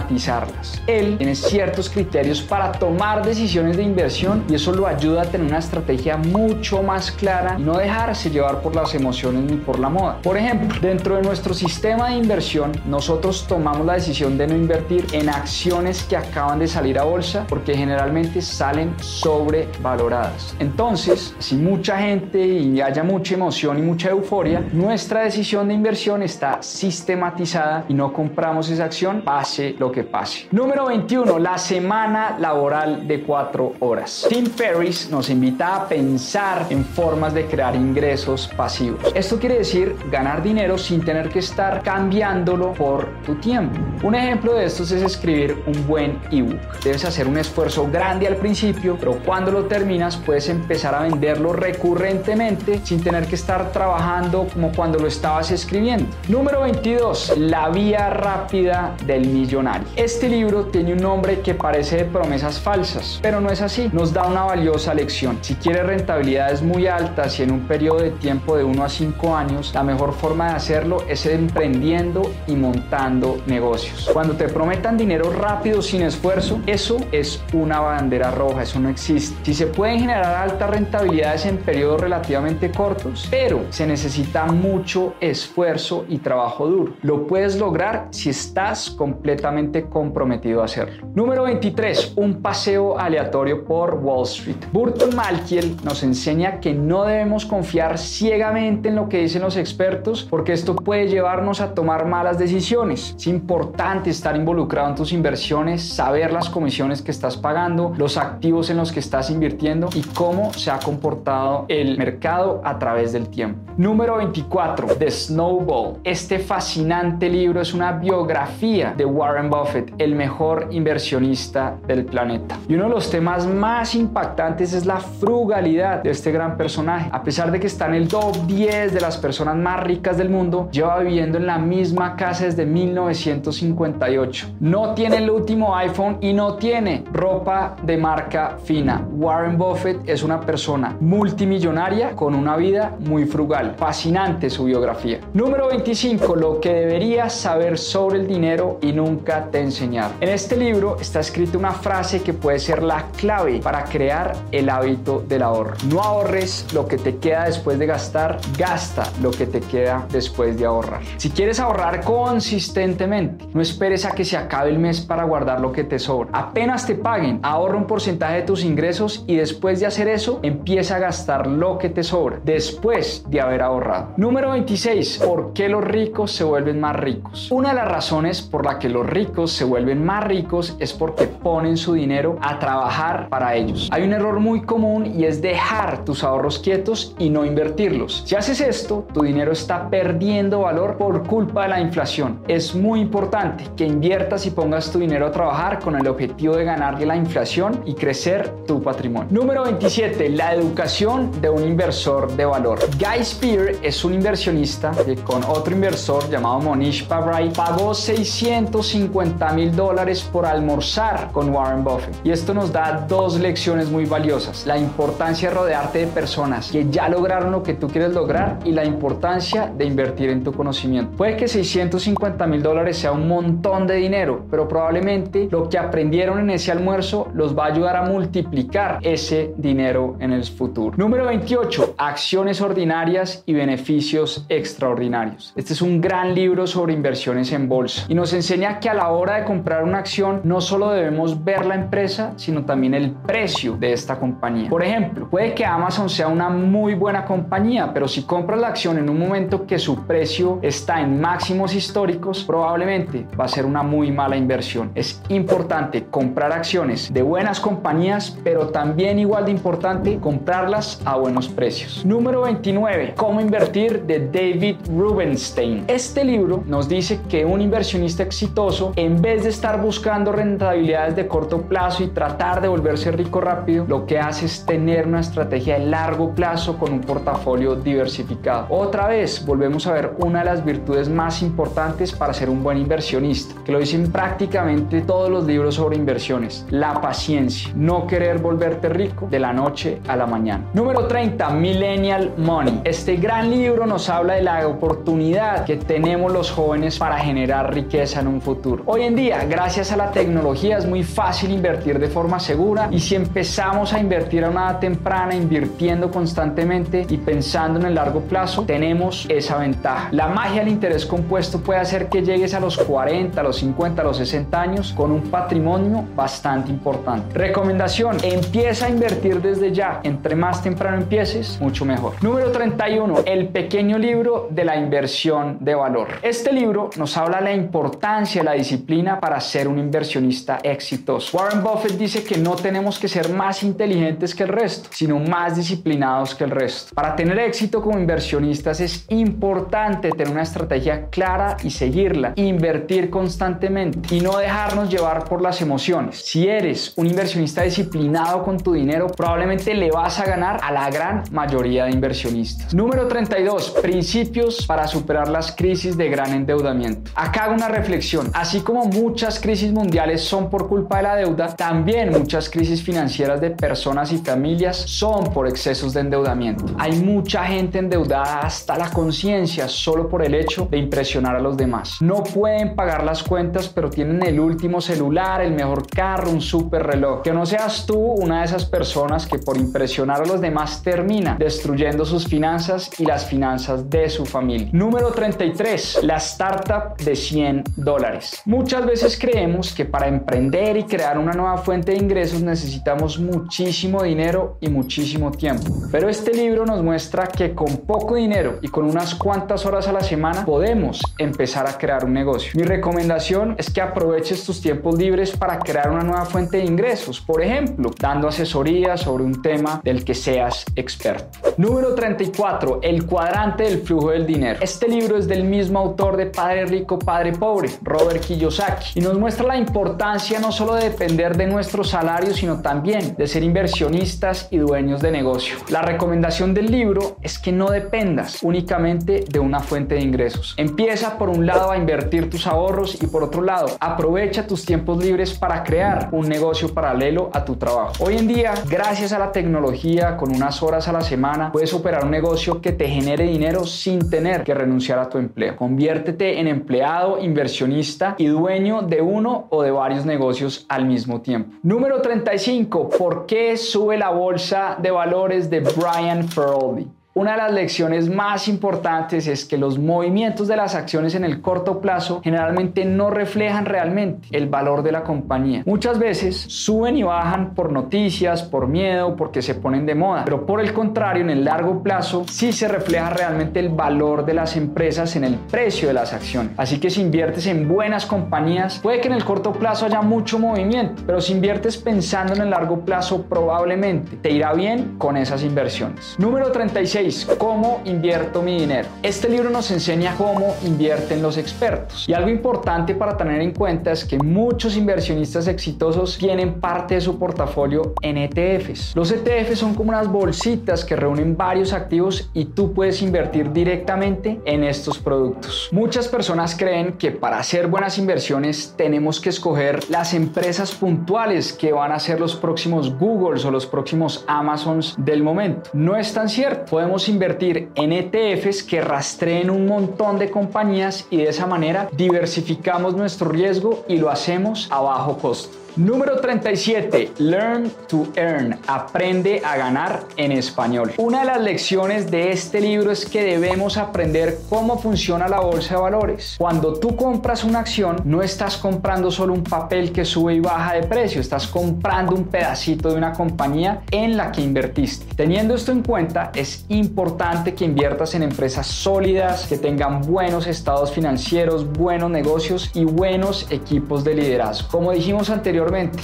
sistematizarlas. 0.00 0.82
Él 0.86 1.16
tiene 1.18 1.34
ciertos 1.34 1.88
criterios 1.90 2.42
para 2.42 2.72
tomar 2.72 3.24
decisiones 3.24 3.76
de 3.76 3.82
inversión 3.82 4.44
y 4.48 4.54
eso 4.54 4.72
lo 4.72 4.86
ayuda 4.86 5.22
a 5.22 5.24
tener 5.24 5.46
una 5.46 5.58
estrategia 5.58 6.16
mucho 6.16 6.82
más 6.82 7.10
clara 7.10 7.56
y 7.58 7.62
no 7.62 7.76
dejarse 7.76 8.30
llevar 8.30 8.60
por 8.60 8.74
las 8.74 8.94
emociones 8.94 9.42
ni 9.50 9.56
por 9.56 9.78
la 9.78 9.88
moda. 9.88 10.18
Por 10.22 10.36
ejemplo, 10.36 10.78
dentro 10.80 11.16
de 11.16 11.22
nuestro 11.22 11.54
sistema 11.54 12.10
de 12.10 12.16
inversión, 12.16 12.72
nosotros 12.86 13.46
tomamos 13.46 13.86
la 13.86 13.94
decisión 13.94 14.36
de 14.38 14.46
no 14.46 14.54
invertir 14.54 15.06
en 15.12 15.28
acciones 15.28 16.04
que 16.04 16.16
acaban 16.16 16.58
de 16.58 16.68
salir 16.68 16.98
a 16.98 17.04
bolsa 17.04 17.46
porque 17.48 17.76
generalmente 17.76 18.42
salen 18.42 18.94
sobrevaloradas. 19.00 20.54
Entonces, 20.58 21.34
si 21.38 21.56
mucha 21.56 21.98
gente 21.98 22.44
y 22.44 22.80
haya 22.80 23.02
mucha 23.02 23.34
emoción 23.34 23.78
y 23.78 23.82
mucha 23.82 24.10
euforia, 24.10 24.64
nuestra 24.72 25.22
decisión 25.22 25.68
de 25.68 25.74
inversión 25.74 26.22
está 26.22 26.62
sistematizada 26.62 27.84
y 27.88 27.94
no 27.94 28.12
compramos 28.12 28.70
esa 28.70 28.84
acción 28.84 29.22
pase 29.22 29.74
lo 29.78 29.89
que 29.90 30.04
pase. 30.04 30.46
Número 30.50 30.86
21. 30.86 31.38
La 31.38 31.58
semana 31.58 32.36
laboral 32.38 33.06
de 33.06 33.22
4 33.22 33.74
horas. 33.80 34.26
Tim 34.28 34.46
Ferriss 34.46 35.10
nos 35.10 35.30
invita 35.30 35.76
a 35.76 35.88
pensar 35.88 36.66
en 36.70 36.84
formas 36.84 37.34
de 37.34 37.46
crear 37.46 37.74
ingresos 37.74 38.48
pasivos. 38.56 39.00
Esto 39.14 39.38
quiere 39.38 39.58
decir 39.58 39.96
ganar 40.10 40.42
dinero 40.42 40.78
sin 40.78 41.04
tener 41.04 41.28
que 41.28 41.40
estar 41.40 41.82
cambiándolo 41.82 42.72
por 42.72 43.08
tu 43.24 43.34
tiempo. 43.36 43.78
Un 44.02 44.14
ejemplo 44.14 44.54
de 44.54 44.64
esto 44.66 44.82
es 44.82 44.92
escribir 44.92 45.62
un 45.66 45.86
buen 45.86 46.18
ebook. 46.30 46.60
Debes 46.82 47.04
hacer 47.04 47.26
un 47.26 47.38
esfuerzo 47.38 47.88
grande 47.90 48.26
al 48.26 48.36
principio, 48.36 48.96
pero 48.98 49.18
cuando 49.24 49.50
lo 49.50 49.64
terminas 49.64 50.16
puedes 50.16 50.48
empezar 50.48 50.94
a 50.94 51.02
venderlo 51.02 51.52
recurrentemente 51.52 52.80
sin 52.84 53.02
tener 53.02 53.26
que 53.26 53.34
estar 53.34 53.72
trabajando 53.72 54.46
como 54.52 54.72
cuando 54.72 54.98
lo 54.98 55.06
estabas 55.06 55.50
escribiendo. 55.50 56.06
Número 56.28 56.62
22. 56.62 57.38
La 57.38 57.68
vía 57.68 58.10
rápida 58.10 58.94
del 59.04 59.26
millonario. 59.28 59.79
Este 59.96 60.28
libro 60.28 60.66
tiene 60.66 60.92
un 60.92 60.98
nombre 60.98 61.40
que 61.40 61.54
parece 61.54 61.98
de 61.98 62.04
promesas 62.04 62.60
falsas, 62.60 63.18
pero 63.22 63.40
no 63.40 63.50
es 63.50 63.60
así. 63.60 63.90
Nos 63.92 64.12
da 64.12 64.26
una 64.26 64.44
valiosa 64.44 64.94
lección. 64.94 65.38
Si 65.40 65.54
quieres 65.54 65.86
rentabilidades 65.86 66.62
muy 66.62 66.86
altas 66.86 67.38
y 67.38 67.42
en 67.42 67.52
un 67.52 67.60
periodo 67.60 68.00
de 68.00 68.10
tiempo 68.10 68.56
de 68.56 68.64
1 68.64 68.84
a 68.84 68.88
5 68.88 69.36
años, 69.36 69.72
la 69.74 69.82
mejor 69.82 70.12
forma 70.12 70.48
de 70.48 70.54
hacerlo 70.56 71.04
es 71.08 71.26
emprendiendo 71.26 72.30
y 72.46 72.56
montando 72.56 73.40
negocios. 73.46 74.10
Cuando 74.12 74.34
te 74.34 74.48
prometan 74.48 74.96
dinero 74.96 75.30
rápido 75.32 75.82
sin 75.82 76.02
esfuerzo, 76.02 76.60
eso 76.66 76.98
es 77.12 77.42
una 77.52 77.80
bandera 77.80 78.30
roja, 78.30 78.62
eso 78.62 78.80
no 78.80 78.88
existe. 78.88 79.36
Si 79.44 79.54
se 79.54 79.66
pueden 79.66 80.00
generar 80.00 80.34
altas 80.34 80.70
rentabilidades 80.70 81.46
en 81.46 81.58
periodos 81.58 82.00
relativamente 82.00 82.70
cortos, 82.70 83.28
pero 83.30 83.64
se 83.70 83.86
necesita 83.86 84.46
mucho 84.46 85.14
esfuerzo 85.20 86.04
y 86.08 86.18
trabajo 86.18 86.66
duro. 86.66 86.94
Lo 87.02 87.26
puedes 87.26 87.58
lograr 87.58 88.08
si 88.10 88.30
estás 88.30 88.90
completamente 88.90 89.69
comprometido 89.84 90.62
a 90.62 90.64
hacerlo. 90.64 91.06
Número 91.14 91.44
23. 91.44 92.14
Un 92.16 92.42
paseo 92.42 92.98
aleatorio 92.98 93.64
por 93.64 93.94
Wall 93.94 94.24
Street. 94.24 94.56
Burton 94.72 95.14
Malkiel 95.14 95.76
nos 95.84 96.02
enseña 96.02 96.60
que 96.60 96.74
no 96.74 97.04
debemos 97.04 97.46
confiar 97.46 97.98
ciegamente 97.98 98.88
en 98.88 98.96
lo 98.96 99.08
que 99.08 99.18
dicen 99.18 99.42
los 99.42 99.56
expertos 99.56 100.26
porque 100.28 100.52
esto 100.52 100.74
puede 100.74 101.08
llevarnos 101.08 101.60
a 101.60 101.74
tomar 101.74 102.06
malas 102.06 102.38
decisiones. 102.38 103.14
Es 103.16 103.26
importante 103.26 104.10
estar 104.10 104.36
involucrado 104.36 104.88
en 104.88 104.94
tus 104.94 105.12
inversiones, 105.12 105.82
saber 105.82 106.32
las 106.32 106.50
comisiones 106.50 107.02
que 107.02 107.10
estás 107.10 107.36
pagando, 107.36 107.92
los 107.96 108.16
activos 108.16 108.70
en 108.70 108.76
los 108.76 108.92
que 108.92 109.00
estás 109.00 109.30
invirtiendo 109.30 109.88
y 109.94 110.02
cómo 110.02 110.52
se 110.52 110.70
ha 110.70 110.78
comportado 110.78 111.66
el 111.68 111.96
mercado 111.98 112.60
a 112.64 112.78
través 112.78 113.12
del 113.12 113.28
tiempo. 113.28 113.60
Número 113.76 114.16
24. 114.16 114.88
The 114.98 115.10
Snowball. 115.10 115.98
Este 116.04 116.38
fascinante 116.38 117.28
libro 117.28 117.60
es 117.60 117.72
una 117.72 117.92
biografía 117.92 118.94
de 118.96 119.04
Warren 119.04 119.48
Buffett 119.48 119.59
Buffett, 119.60 119.92
el 119.98 120.14
mejor 120.14 120.68
inversionista 120.70 121.76
del 121.86 122.04
planeta. 122.04 122.56
Y 122.68 122.74
uno 122.74 122.84
de 122.84 122.90
los 122.90 123.10
temas 123.10 123.46
más 123.46 123.94
impactantes 123.94 124.72
es 124.72 124.86
la 124.86 125.00
frugalidad 125.00 126.02
de 126.02 126.10
este 126.10 126.32
gran 126.32 126.56
personaje. 126.56 127.10
A 127.12 127.22
pesar 127.22 127.50
de 127.50 127.60
que 127.60 127.66
está 127.66 127.86
en 127.86 127.94
el 127.94 128.08
top 128.08 128.34
10 128.46 128.92
de 128.92 129.00
las 129.00 129.18
personas 129.18 129.56
más 129.56 129.82
ricas 129.82 130.16
del 130.16 130.30
mundo, 130.30 130.68
lleva 130.70 130.98
viviendo 131.00 131.38
en 131.38 131.46
la 131.46 131.58
misma 131.58 132.16
casa 132.16 132.44
desde 132.44 132.64
1958. 132.64 134.48
No 134.60 134.94
tiene 134.94 135.16
el 135.18 135.30
último 135.30 135.76
iPhone 135.76 136.18
y 136.20 136.32
no 136.32 136.54
tiene 136.54 137.04
ropa 137.12 137.76
de 137.82 137.96
marca 137.96 138.56
fina. 138.64 139.06
Warren 139.12 139.58
Buffett 139.58 140.08
es 140.08 140.22
una 140.22 140.40
persona 140.40 140.96
multimillonaria 141.00 142.16
con 142.16 142.34
una 142.34 142.56
vida 142.56 142.96
muy 143.00 143.26
frugal. 143.26 143.74
Fascinante 143.76 144.48
su 144.50 144.64
biografía. 144.64 145.20
Número 145.34 145.68
25. 145.68 146.36
Lo 146.36 146.60
que 146.60 146.72
deberías 146.72 147.34
saber 147.34 147.78
sobre 147.78 148.20
el 148.20 148.26
dinero 148.26 148.78
y 148.80 148.92
nunca 148.92 149.49
te 149.50 149.60
enseñaron. 149.60 150.12
En 150.20 150.28
este 150.28 150.56
libro 150.56 150.96
está 151.00 151.20
escrita 151.20 151.58
una 151.58 151.72
frase 151.72 152.22
que 152.22 152.32
puede 152.32 152.58
ser 152.58 152.82
la 152.82 153.06
clave 153.16 153.60
para 153.62 153.84
crear 153.84 154.32
el 154.52 154.68
hábito 154.68 155.24
del 155.26 155.42
ahorro. 155.42 155.74
No 155.88 156.00
ahorres 156.00 156.66
lo 156.72 156.86
que 156.86 156.96
te 156.96 157.16
queda 157.16 157.44
después 157.44 157.78
de 157.78 157.86
gastar, 157.86 158.38
gasta 158.58 159.04
lo 159.20 159.30
que 159.30 159.46
te 159.46 159.60
queda 159.60 160.06
después 160.10 160.58
de 160.58 160.66
ahorrar. 160.66 161.02
Si 161.16 161.30
quieres 161.30 161.60
ahorrar 161.60 162.02
consistentemente, 162.02 163.46
no 163.52 163.60
esperes 163.60 164.04
a 164.04 164.12
que 164.12 164.24
se 164.24 164.36
acabe 164.36 164.70
el 164.70 164.78
mes 164.78 165.00
para 165.00 165.24
guardar 165.24 165.60
lo 165.60 165.72
que 165.72 165.84
te 165.84 165.98
sobra. 165.98 166.30
Apenas 166.32 166.86
te 166.86 166.94
paguen, 166.94 167.40
ahorra 167.42 167.76
un 167.76 167.86
porcentaje 167.86 168.36
de 168.36 168.42
tus 168.42 168.64
ingresos 168.64 169.24
y 169.26 169.36
después 169.36 169.80
de 169.80 169.86
hacer 169.86 170.08
eso, 170.08 170.40
empieza 170.42 170.96
a 170.96 170.98
gastar 170.98 171.46
lo 171.46 171.78
que 171.78 171.88
te 171.88 172.02
sobra 172.02 172.40
después 172.44 173.24
de 173.28 173.40
haber 173.40 173.62
ahorrado. 173.62 174.14
Número 174.16 174.50
26. 174.52 175.18
¿Por 175.18 175.52
qué 175.52 175.68
los 175.68 175.84
ricos 175.84 176.32
se 176.32 176.44
vuelven 176.44 176.80
más 176.80 176.96
ricos? 176.96 177.50
Una 177.50 177.70
de 177.70 177.76
las 177.76 177.88
razones 177.88 178.42
por 178.42 178.64
la 178.64 178.78
que 178.78 178.88
los 178.88 179.06
ricos 179.06 179.29
se 179.46 179.64
vuelven 179.64 180.04
más 180.04 180.24
ricos 180.24 180.76
es 180.78 180.92
porque 180.92 181.26
ponen 181.26 181.76
su 181.76 181.94
dinero 181.94 182.36
a 182.42 182.58
trabajar 182.58 183.28
para 183.28 183.54
ellos. 183.54 183.88
Hay 183.92 184.02
un 184.02 184.12
error 184.12 184.40
muy 184.40 184.62
común 184.62 185.06
y 185.06 185.24
es 185.24 185.40
dejar 185.40 186.04
tus 186.04 186.24
ahorros 186.24 186.58
quietos 186.58 187.14
y 187.18 187.30
no 187.30 187.44
invertirlos. 187.44 188.22
Si 188.26 188.34
haces 188.34 188.60
esto, 188.60 189.06
tu 189.12 189.22
dinero 189.22 189.52
está 189.52 189.88
perdiendo 189.88 190.60
valor 190.60 190.96
por 190.96 191.26
culpa 191.26 191.62
de 191.62 191.68
la 191.68 191.80
inflación. 191.80 192.40
Es 192.48 192.74
muy 192.74 193.00
importante 193.00 193.64
que 193.76 193.86
inviertas 193.86 194.46
y 194.46 194.50
pongas 194.50 194.90
tu 194.90 194.98
dinero 194.98 195.26
a 195.26 195.30
trabajar 195.30 195.78
con 195.78 195.96
el 195.96 196.06
objetivo 196.06 196.56
de 196.56 196.64
ganarle 196.64 197.06
la 197.06 197.16
inflación 197.16 197.82
y 197.86 197.94
crecer 197.94 198.50
tu 198.66 198.82
patrimonio. 198.82 199.28
Número 199.30 199.62
27. 199.64 200.28
La 200.30 200.54
educación 200.54 201.30
de 201.40 201.48
un 201.48 201.64
inversor 201.64 202.30
de 202.36 202.44
valor. 202.44 202.78
Guy 202.98 203.24
Spear 203.24 203.72
es 203.82 204.04
un 204.04 204.14
inversionista 204.14 204.90
que 205.04 205.14
con 205.16 205.44
otro 205.44 205.74
inversor 205.74 206.28
llamado 206.28 206.60
Monish 206.60 207.06
Pabrai 207.06 207.52
pagó 207.52 207.94
650 207.94 209.19
mil 209.54 209.74
dólares 209.74 210.22
por 210.32 210.46
almorzar 210.46 211.30
con 211.32 211.50
Warren 211.50 211.84
Buffett. 211.84 212.14
Y 212.24 212.30
esto 212.30 212.54
nos 212.54 212.72
da 212.72 213.04
dos 213.08 213.38
lecciones 213.38 213.90
muy 213.90 214.06
valiosas. 214.06 214.66
La 214.66 214.78
importancia 214.78 215.50
de 215.50 215.54
rodearte 215.54 215.98
de 216.00 216.06
personas 216.06 216.70
que 216.70 216.88
ya 216.90 217.08
lograron 217.08 217.52
lo 217.52 217.62
que 217.62 217.74
tú 217.74 217.88
quieres 217.88 218.12
lograr 218.12 218.58
y 218.64 218.72
la 218.72 218.84
importancia 218.84 219.70
de 219.76 219.84
invertir 219.84 220.30
en 220.30 220.42
tu 220.42 220.52
conocimiento. 220.52 221.16
Puede 221.16 221.36
que 221.36 221.48
650 221.48 222.46
mil 222.46 222.62
dólares 222.62 222.98
sea 222.98 223.12
un 223.12 223.28
montón 223.28 223.86
de 223.86 223.96
dinero, 223.96 224.46
pero 224.50 224.68
probablemente 224.68 225.48
lo 225.50 225.68
que 225.68 225.78
aprendieron 225.78 226.38
en 226.40 226.50
ese 226.50 226.72
almuerzo 226.72 227.28
los 227.34 227.56
va 227.56 227.64
a 227.64 227.72
ayudar 227.72 227.96
a 227.96 228.02
multiplicar 228.02 228.98
ese 229.02 229.52
dinero 229.56 230.16
en 230.20 230.32
el 230.32 230.44
futuro. 230.44 230.96
Número 230.96 231.26
28. 231.26 231.94
Acciones 231.98 232.60
ordinarias 232.60 233.42
y 233.46 233.52
beneficios 233.52 234.46
extraordinarios. 234.48 235.52
Este 235.56 235.72
es 235.72 235.82
un 235.82 236.00
gran 236.00 236.34
libro 236.34 236.66
sobre 236.66 236.94
inversiones 236.94 237.52
en 237.52 237.68
bolsa 237.68 238.06
y 238.08 238.14
nos 238.14 238.32
enseña 238.32 238.80
que 238.80 238.88
a 238.88 238.94
la 238.94 239.09
hora 239.10 239.36
de 239.36 239.44
comprar 239.44 239.84
una 239.84 239.98
acción 239.98 240.40
no 240.44 240.60
solo 240.60 240.90
debemos 240.90 241.44
ver 241.44 241.66
la 241.66 241.74
empresa, 241.74 242.32
sino 242.36 242.64
también 242.64 242.94
el 242.94 243.12
precio 243.12 243.76
de 243.76 243.92
esta 243.92 244.18
compañía. 244.18 244.68
Por 244.68 244.82
ejemplo, 244.82 245.28
puede 245.28 245.54
que 245.54 245.64
Amazon 245.64 246.08
sea 246.08 246.28
una 246.28 246.48
muy 246.48 246.94
buena 246.94 247.24
compañía, 247.24 247.92
pero 247.92 248.08
si 248.08 248.22
compras 248.22 248.60
la 248.60 248.68
acción 248.68 248.98
en 248.98 249.08
un 249.08 249.18
momento 249.18 249.66
que 249.66 249.78
su 249.78 250.06
precio 250.06 250.58
está 250.62 251.00
en 251.00 251.20
máximos 251.20 251.74
históricos, 251.74 252.44
probablemente 252.44 253.26
va 253.38 253.44
a 253.44 253.48
ser 253.48 253.66
una 253.66 253.82
muy 253.82 254.10
mala 254.10 254.36
inversión. 254.36 254.90
Es 254.94 255.20
importante 255.28 256.06
comprar 256.06 256.52
acciones 256.52 257.12
de 257.12 257.22
buenas 257.22 257.60
compañías, 257.60 258.36
pero 258.44 258.68
también 258.68 259.18
igual 259.18 259.44
de 259.44 259.50
importante 259.50 260.18
comprarlas 260.18 261.00
a 261.04 261.16
buenos 261.16 261.48
precios. 261.48 262.04
Número 262.04 262.42
29. 262.42 263.14
Cómo 263.16 263.40
invertir 263.40 264.02
de 264.02 264.28
David 264.28 264.76
Rubenstein. 264.96 265.84
Este 265.86 266.24
libro 266.24 266.62
nos 266.66 266.88
dice 266.88 267.20
que 267.28 267.44
un 267.44 267.60
inversionista 267.60 268.22
exitoso, 268.22 268.92
en 269.00 269.22
vez 269.22 269.44
de 269.44 269.48
estar 269.48 269.80
buscando 269.80 270.30
rentabilidades 270.30 271.16
de 271.16 271.26
corto 271.26 271.62
plazo 271.62 272.02
y 272.04 272.08
tratar 272.08 272.60
de 272.60 272.68
volverse 272.68 273.10
rico 273.10 273.40
rápido, 273.40 273.86
lo 273.88 274.04
que 274.04 274.18
hace 274.18 274.44
es 274.44 274.66
tener 274.66 275.06
una 275.06 275.20
estrategia 275.20 275.78
de 275.78 275.86
largo 275.86 276.34
plazo 276.34 276.76
con 276.76 276.92
un 276.92 277.00
portafolio 277.00 277.76
diversificado. 277.76 278.66
Otra 278.68 279.08
vez, 279.08 279.46
volvemos 279.46 279.86
a 279.86 279.94
ver 279.94 280.12
una 280.18 280.40
de 280.40 280.44
las 280.44 280.62
virtudes 280.62 281.08
más 281.08 281.40
importantes 281.40 282.12
para 282.12 282.34
ser 282.34 282.50
un 282.50 282.62
buen 282.62 282.76
inversionista, 282.76 283.54
que 283.64 283.72
lo 283.72 283.78
dicen 283.78 284.12
prácticamente 284.12 285.00
todos 285.00 285.30
los 285.30 285.44
libros 285.44 285.76
sobre 285.76 285.96
inversiones, 285.96 286.66
la 286.68 287.00
paciencia, 287.00 287.72
no 287.74 288.06
querer 288.06 288.38
volverte 288.38 288.90
rico 288.90 289.28
de 289.30 289.38
la 289.38 289.54
noche 289.54 289.98
a 290.08 290.16
la 290.16 290.26
mañana. 290.26 290.66
Número 290.74 291.06
30, 291.06 291.48
Millennial 291.50 292.34
Money. 292.36 292.82
Este 292.84 293.16
gran 293.16 293.50
libro 293.50 293.86
nos 293.86 294.10
habla 294.10 294.34
de 294.34 294.42
la 294.42 294.68
oportunidad 294.68 295.64
que 295.64 295.76
tenemos 295.76 296.30
los 296.30 296.50
jóvenes 296.50 296.98
para 296.98 297.18
generar 297.18 297.72
riqueza 297.72 298.20
en 298.20 298.26
un 298.26 298.42
futuro. 298.42 298.89
Hoy 298.92 299.02
en 299.02 299.14
día, 299.14 299.44
gracias 299.44 299.92
a 299.92 299.96
la 299.96 300.10
tecnología, 300.10 300.76
es 300.76 300.84
muy 300.84 301.04
fácil 301.04 301.52
invertir 301.52 302.00
de 302.00 302.08
forma 302.08 302.40
segura 302.40 302.88
y 302.90 302.98
si 302.98 303.14
empezamos 303.14 303.92
a 303.92 304.00
invertir 304.00 304.44
a 304.44 304.50
una 304.50 304.70
edad 304.70 304.80
temprana, 304.80 305.32
invirtiendo 305.32 306.10
constantemente 306.10 307.06
y 307.08 307.16
pensando 307.18 307.78
en 307.78 307.86
el 307.86 307.94
largo 307.94 308.22
plazo, 308.22 308.64
tenemos 308.64 309.26
esa 309.28 309.58
ventaja. 309.58 310.08
La 310.10 310.26
magia 310.26 310.64
del 310.64 310.70
interés 310.70 311.06
compuesto 311.06 311.60
puede 311.60 311.78
hacer 311.78 312.08
que 312.08 312.22
llegues 312.22 312.52
a 312.52 312.58
los 312.58 312.78
40, 312.78 313.40
a 313.40 313.44
los 313.44 313.58
50, 313.58 314.02
a 314.02 314.04
los 314.04 314.16
60 314.16 314.60
años 314.60 314.92
con 314.92 315.12
un 315.12 315.22
patrimonio 315.22 316.04
bastante 316.16 316.72
importante. 316.72 317.38
Recomendación, 317.38 318.16
empieza 318.24 318.86
a 318.86 318.90
invertir 318.90 319.40
desde 319.40 319.70
ya. 319.70 320.00
Entre 320.02 320.34
más 320.34 320.64
temprano 320.64 320.96
empieces, 320.96 321.60
mucho 321.60 321.84
mejor. 321.84 322.14
Número 322.22 322.50
31, 322.50 323.20
el 323.24 323.50
pequeño 323.50 323.98
libro 323.98 324.48
de 324.50 324.64
la 324.64 324.74
inversión 324.74 325.58
de 325.60 325.76
valor. 325.76 326.08
Este 326.22 326.52
libro 326.52 326.90
nos 326.96 327.16
habla 327.16 327.38
de 327.38 327.44
la 327.44 327.52
importancia 327.52 328.40
de 328.40 328.46
la 328.46 328.54
disciplina 328.54 328.79
para 329.20 329.40
ser 329.40 329.68
un 329.68 329.78
inversionista 329.78 330.58
exitoso. 330.62 331.36
Warren 331.36 331.62
Buffett 331.62 331.92
dice 331.92 332.24
que 332.24 332.36
no 332.36 332.56
tenemos 332.56 332.98
que 332.98 333.08
ser 333.08 333.28
más 333.30 333.62
inteligentes 333.62 334.34
que 334.34 334.42
el 334.42 334.48
resto, 334.48 334.88
sino 334.92 335.18
más 335.18 335.56
disciplinados 335.56 336.34
que 336.34 336.44
el 336.44 336.50
resto. 336.50 336.94
Para 336.94 337.14
tener 337.14 337.38
éxito 337.38 337.80
como 337.80 337.98
inversionistas 337.98 338.80
es 338.80 339.04
importante 339.08 340.10
tener 340.10 340.32
una 340.32 340.42
estrategia 340.42 341.08
clara 341.08 341.56
y 341.62 341.70
seguirla, 341.70 342.32
invertir 342.36 343.10
constantemente 343.10 344.14
y 344.14 344.20
no 344.20 344.38
dejarnos 344.38 344.90
llevar 344.90 345.24
por 345.24 345.40
las 345.40 345.60
emociones. 345.60 346.22
Si 346.24 346.48
eres 346.48 346.92
un 346.96 347.06
inversionista 347.06 347.62
disciplinado 347.62 348.42
con 348.42 348.58
tu 348.58 348.72
dinero, 348.72 349.06
probablemente 349.06 349.74
le 349.74 349.90
vas 349.90 350.18
a 350.18 350.24
ganar 350.24 350.58
a 350.62 350.72
la 350.72 350.90
gran 350.90 351.24
mayoría 351.30 351.84
de 351.84 351.92
inversionistas. 351.92 352.74
Número 352.74 353.06
32. 353.06 353.70
Principios 353.82 354.66
para 354.66 354.86
superar 354.86 355.28
las 355.28 355.52
crisis 355.52 355.96
de 355.96 356.08
gran 356.08 356.32
endeudamiento. 356.32 357.10
Acá 357.14 357.44
hago 357.44 357.54
una 357.54 357.68
reflexión. 357.68 358.30
Así 358.34 358.60
como 358.70 358.84
muchas 358.84 359.40
crisis 359.40 359.72
mundiales 359.72 360.22
son 360.22 360.48
por 360.48 360.68
culpa 360.68 360.98
de 360.98 361.02
la 361.02 361.16
deuda, 361.16 361.48
también 361.56 362.10
muchas 362.10 362.48
crisis 362.48 362.80
financieras 362.80 363.40
de 363.40 363.50
personas 363.50 364.12
y 364.12 364.18
familias 364.18 364.76
son 364.76 365.24
por 365.32 365.48
excesos 365.48 365.92
de 365.92 366.02
endeudamiento. 366.02 366.66
Hay 366.78 366.92
mucha 366.92 367.42
gente 367.46 367.80
endeudada 367.80 368.42
hasta 368.42 368.78
la 368.78 368.88
conciencia 368.90 369.66
solo 369.66 370.08
por 370.08 370.24
el 370.24 370.36
hecho 370.36 370.68
de 370.70 370.78
impresionar 370.78 371.34
a 371.34 371.40
los 371.40 371.56
demás. 371.56 371.96
No 372.00 372.22
pueden 372.22 372.76
pagar 372.76 373.02
las 373.02 373.24
cuentas, 373.24 373.68
pero 373.68 373.90
tienen 373.90 374.22
el 374.22 374.38
último 374.38 374.80
celular, 374.80 375.40
el 375.40 375.52
mejor 375.52 375.88
carro, 375.88 376.30
un 376.30 376.40
super 376.40 376.86
reloj. 376.86 377.22
Que 377.22 377.32
no 377.32 377.46
seas 377.46 377.86
tú 377.86 377.98
una 377.98 378.38
de 378.38 378.44
esas 378.44 378.66
personas 378.66 379.26
que 379.26 379.40
por 379.40 379.56
impresionar 379.56 380.22
a 380.22 380.26
los 380.26 380.40
demás 380.40 380.80
termina 380.80 381.34
destruyendo 381.34 382.04
sus 382.04 382.24
finanzas 382.28 382.88
y 383.00 383.04
las 383.04 383.26
finanzas 383.26 383.90
de 383.90 384.08
su 384.08 384.24
familia. 384.24 384.68
Número 384.70 385.10
33. 385.10 386.04
La 386.04 386.18
startup 386.18 386.96
de 386.98 387.16
100 387.16 387.64
dólares. 387.74 388.42
Muchas 388.60 388.84
veces 388.84 389.18
creemos 389.18 389.72
que 389.72 389.86
para 389.86 390.06
emprender 390.06 390.76
y 390.76 390.84
crear 390.84 391.16
una 391.16 391.32
nueva 391.32 391.56
fuente 391.56 391.92
de 391.92 391.96
ingresos 391.96 392.42
necesitamos 392.42 393.18
muchísimo 393.18 394.02
dinero 394.02 394.58
y 394.60 394.68
muchísimo 394.68 395.30
tiempo. 395.30 395.64
Pero 395.90 396.10
este 396.10 396.34
libro 396.34 396.66
nos 396.66 396.82
muestra 396.82 397.26
que 397.26 397.54
con 397.54 397.78
poco 397.78 398.16
dinero 398.16 398.58
y 398.60 398.68
con 398.68 398.84
unas 398.84 399.14
cuantas 399.14 399.64
horas 399.64 399.88
a 399.88 399.92
la 399.92 400.02
semana 400.02 400.44
podemos 400.44 401.00
empezar 401.16 401.66
a 401.66 401.78
crear 401.78 402.04
un 402.04 402.12
negocio. 402.12 402.52
Mi 402.54 402.64
recomendación 402.64 403.54
es 403.56 403.70
que 403.70 403.80
aproveches 403.80 404.44
tus 404.44 404.60
tiempos 404.60 404.98
libres 404.98 405.30
para 405.30 405.58
crear 405.58 405.90
una 405.90 406.02
nueva 406.02 406.26
fuente 406.26 406.58
de 406.58 406.64
ingresos. 406.66 407.18
Por 407.18 407.42
ejemplo, 407.42 407.90
dando 407.98 408.28
asesoría 408.28 408.98
sobre 408.98 409.24
un 409.24 409.40
tema 409.40 409.80
del 409.82 410.04
que 410.04 410.14
seas 410.14 410.66
experto. 410.76 411.49
Número 411.56 411.94
34. 411.94 412.80
El 412.82 413.06
cuadrante 413.06 413.64
del 413.64 413.82
flujo 413.82 414.10
del 414.10 414.26
dinero. 414.26 414.58
Este 414.62 414.88
libro 414.88 415.16
es 415.16 415.28
del 415.28 415.44
mismo 415.44 415.78
autor 415.78 416.16
de 416.16 416.26
Padre 416.26 416.66
Rico, 416.66 416.98
Padre 416.98 417.32
Pobre, 417.32 417.70
Robert 417.82 418.20
Kiyosaki, 418.20 418.98
y 418.98 419.00
nos 419.00 419.18
muestra 419.18 419.46
la 419.46 419.56
importancia 419.56 420.38
no 420.38 420.52
solo 420.52 420.74
de 420.74 420.90
depender 420.90 421.36
de 421.36 421.46
nuestro 421.46 421.84
salario, 421.84 422.34
sino 422.34 422.60
también 422.60 423.14
de 423.16 423.26
ser 423.26 423.42
inversionistas 423.42 424.48
y 424.50 424.58
dueños 424.58 425.00
de 425.00 425.10
negocio. 425.10 425.56
La 425.68 425.82
recomendación 425.82 426.54
del 426.54 426.70
libro 426.70 427.16
es 427.22 427.38
que 427.38 427.52
no 427.52 427.70
dependas 427.70 428.42
únicamente 428.42 429.24
de 429.28 429.38
una 429.38 429.60
fuente 429.60 429.96
de 429.96 430.02
ingresos. 430.02 430.54
Empieza 430.56 431.18
por 431.18 431.28
un 431.28 431.46
lado 431.46 431.70
a 431.70 431.76
invertir 431.76 432.30
tus 432.30 432.46
ahorros 432.46 433.02
y 433.02 433.06
por 433.06 433.22
otro 433.22 433.42
lado 433.42 433.68
aprovecha 433.80 434.46
tus 434.46 434.64
tiempos 434.64 435.02
libres 435.02 435.34
para 435.34 435.62
crear 435.62 436.08
un 436.12 436.28
negocio 436.28 436.72
paralelo 436.72 437.30
a 437.32 437.44
tu 437.44 437.56
trabajo. 437.56 437.92
Hoy 438.00 438.16
en 438.16 438.28
día, 438.28 438.54
gracias 438.68 439.12
a 439.12 439.18
la 439.18 439.32
tecnología, 439.32 440.16
con 440.16 440.34
unas 440.34 440.62
horas 440.62 440.88
a 440.88 440.92
la 440.92 441.00
semana, 441.00 441.49
puedes 441.52 441.72
operar 441.74 442.04
un 442.04 442.10
negocio 442.10 442.60
que 442.60 442.72
te 442.72 442.88
genere 442.88 443.24
dinero 443.24 443.64
sin 443.64 444.10
tener 444.10 444.44
que 444.44 444.54
renunciar 444.54 444.98
a 444.98 445.08
tu 445.08 445.18
empleo. 445.18 445.56
Conviértete 445.56 446.40
en 446.40 446.46
empleado, 446.46 447.18
inversionista 447.20 448.14
y 448.18 448.26
dueño 448.26 448.82
de 448.82 449.00
uno 449.00 449.46
o 449.50 449.62
de 449.62 449.70
varios 449.70 450.04
negocios 450.04 450.66
al 450.68 450.86
mismo 450.86 451.20
tiempo. 451.20 451.56
Número 451.62 452.00
35. 452.00 452.88
¿Por 452.90 453.26
qué 453.26 453.56
sube 453.56 453.96
la 453.96 454.10
bolsa 454.10 454.76
de 454.80 454.90
valores 454.90 455.50
de 455.50 455.60
Brian 455.60 456.28
Feroldi? 456.28 456.86
Una 457.20 457.32
de 457.32 457.36
las 457.36 457.52
lecciones 457.52 458.08
más 458.08 458.48
importantes 458.48 459.26
es 459.26 459.44
que 459.44 459.58
los 459.58 459.78
movimientos 459.78 460.48
de 460.48 460.56
las 460.56 460.74
acciones 460.74 461.14
en 461.14 461.22
el 461.22 461.42
corto 461.42 461.78
plazo 461.78 462.22
generalmente 462.24 462.86
no 462.86 463.10
reflejan 463.10 463.66
realmente 463.66 464.28
el 464.30 464.48
valor 464.48 464.82
de 464.82 464.90
la 464.90 465.02
compañía. 465.02 465.62
Muchas 465.66 465.98
veces 465.98 466.38
suben 466.38 466.96
y 466.96 467.02
bajan 467.02 467.54
por 467.54 467.72
noticias, 467.72 468.42
por 468.42 468.68
miedo, 468.68 469.16
porque 469.16 469.42
se 469.42 469.54
ponen 469.54 469.84
de 469.84 469.94
moda, 469.94 470.24
pero 470.24 470.46
por 470.46 470.62
el 470.62 470.72
contrario, 470.72 471.22
en 471.22 471.28
el 471.28 471.44
largo 471.44 471.82
plazo 471.82 472.24
sí 472.26 472.54
se 472.54 472.68
refleja 472.68 473.10
realmente 473.10 473.60
el 473.60 473.68
valor 473.68 474.24
de 474.24 474.32
las 474.32 474.56
empresas 474.56 475.14
en 475.14 475.24
el 475.24 475.34
precio 475.34 475.88
de 475.88 475.92
las 475.92 476.14
acciones. 476.14 476.52
Así 476.56 476.80
que 476.80 476.88
si 476.88 477.02
inviertes 477.02 477.46
en 477.48 477.68
buenas 477.68 478.06
compañías, 478.06 478.78
puede 478.78 479.02
que 479.02 479.08
en 479.08 479.14
el 479.14 479.26
corto 479.26 479.52
plazo 479.52 479.84
haya 479.84 480.00
mucho 480.00 480.38
movimiento, 480.38 481.02
pero 481.04 481.20
si 481.20 481.34
inviertes 481.34 481.76
pensando 481.76 482.32
en 482.32 482.40
el 482.40 482.48
largo 482.48 482.80
plazo, 482.80 483.26
probablemente 483.28 484.16
te 484.16 484.30
irá 484.30 484.54
bien 484.54 484.94
con 484.96 485.18
esas 485.18 485.42
inversiones. 485.42 486.16
Número 486.18 486.50
36 486.50 487.09
¿Cómo 487.38 487.80
invierto 487.84 488.42
mi 488.42 488.60
dinero? 488.60 488.88
Este 489.02 489.28
libro 489.28 489.50
nos 489.50 489.70
enseña 489.70 490.14
cómo 490.16 490.54
invierten 490.64 491.22
los 491.22 491.38
expertos. 491.38 492.08
Y 492.08 492.12
algo 492.12 492.28
importante 492.28 492.94
para 492.94 493.16
tener 493.16 493.40
en 493.40 493.52
cuenta 493.52 493.90
es 493.90 494.04
que 494.04 494.18
muchos 494.18 494.76
inversionistas 494.76 495.48
exitosos 495.48 496.18
tienen 496.18 496.60
parte 496.60 496.94
de 496.94 497.00
su 497.00 497.18
portafolio 497.18 497.94
en 498.02 498.16
ETFs. 498.16 498.94
Los 498.94 499.10
ETFs 499.10 499.58
son 499.58 499.74
como 499.74 499.90
unas 499.90 500.06
bolsitas 500.06 500.84
que 500.84 500.94
reúnen 500.94 501.36
varios 501.36 501.72
activos 501.72 502.30
y 502.32 502.44
tú 502.44 502.72
puedes 502.72 503.02
invertir 503.02 503.52
directamente 503.52 504.40
en 504.44 504.62
estos 504.62 504.98
productos. 504.98 505.68
Muchas 505.72 506.06
personas 506.06 506.54
creen 506.56 506.92
que 506.92 507.10
para 507.10 507.38
hacer 507.38 507.66
buenas 507.66 507.98
inversiones 507.98 508.74
tenemos 508.76 509.20
que 509.20 509.30
escoger 509.30 509.80
las 509.90 510.14
empresas 510.14 510.72
puntuales 510.72 511.52
que 511.52 511.72
van 511.72 511.92
a 511.92 511.98
ser 511.98 512.20
los 512.20 512.36
próximos 512.36 512.96
Googles 512.96 513.44
o 513.44 513.50
los 513.50 513.66
próximos 513.66 514.24
Amazons 514.28 514.94
del 514.96 515.22
momento. 515.22 515.70
No 515.72 515.96
es 515.96 516.12
tan 516.12 516.28
cierto. 516.28 516.70
Invertir 517.08 517.70
en 517.76 517.92
ETFs 517.92 518.62
que 518.62 518.80
rastreen 518.80 519.48
un 519.48 519.66
montón 519.66 520.18
de 520.18 520.30
compañías 520.30 521.06
y 521.10 521.18
de 521.18 521.28
esa 521.28 521.46
manera 521.46 521.88
diversificamos 521.92 522.96
nuestro 522.96 523.30
riesgo 523.30 523.84
y 523.88 523.96
lo 523.98 524.10
hacemos 524.10 524.68
a 524.70 524.80
bajo 524.80 525.16
costo. 525.18 525.56
Número 525.76 526.20
37. 526.20 527.12
Learn 527.18 527.70
to 527.86 528.08
Earn. 528.16 528.58
Aprende 528.66 529.40
a 529.44 529.56
ganar 529.56 530.00
en 530.16 530.32
español. 530.32 530.92
Una 530.96 531.20
de 531.20 531.26
las 531.26 531.40
lecciones 531.40 532.10
de 532.10 532.32
este 532.32 532.60
libro 532.60 532.90
es 532.90 533.06
que 533.06 533.22
debemos 533.22 533.76
aprender 533.76 534.40
cómo 534.48 534.78
funciona 534.78 535.28
la 535.28 535.38
bolsa 535.38 535.76
de 535.76 535.80
valores. 535.80 536.34
Cuando 536.38 536.74
tú 536.74 536.96
compras 536.96 537.44
una 537.44 537.60
acción, 537.60 538.02
no 538.04 538.20
estás 538.20 538.56
comprando 538.56 539.12
solo 539.12 539.32
un 539.32 539.44
papel 539.44 539.92
que 539.92 540.04
sube 540.04 540.34
y 540.34 540.40
baja 540.40 540.74
de 540.74 540.82
precio, 540.82 541.20
estás 541.20 541.46
comprando 541.46 542.16
un 542.16 542.24
pedacito 542.24 542.90
de 542.90 542.96
una 542.96 543.12
compañía 543.12 543.82
en 543.92 544.16
la 544.16 544.32
que 544.32 544.42
invertiste. 544.42 545.14
Teniendo 545.14 545.54
esto 545.54 545.70
en 545.70 545.82
cuenta, 545.82 546.32
es 546.34 546.64
importante 546.68 547.54
que 547.54 547.64
inviertas 547.64 548.14
en 548.14 548.24
empresas 548.24 548.66
sólidas, 548.66 549.46
que 549.46 549.56
tengan 549.56 550.02
buenos 550.02 550.48
estados 550.48 550.90
financieros, 550.90 551.72
buenos 551.72 552.10
negocios 552.10 552.70
y 552.74 552.84
buenos 552.84 553.46
equipos 553.50 554.02
de 554.02 554.14
liderazgo. 554.14 554.68
Como 554.68 554.90
dijimos 554.90 555.30
anteriormente, 555.30 555.59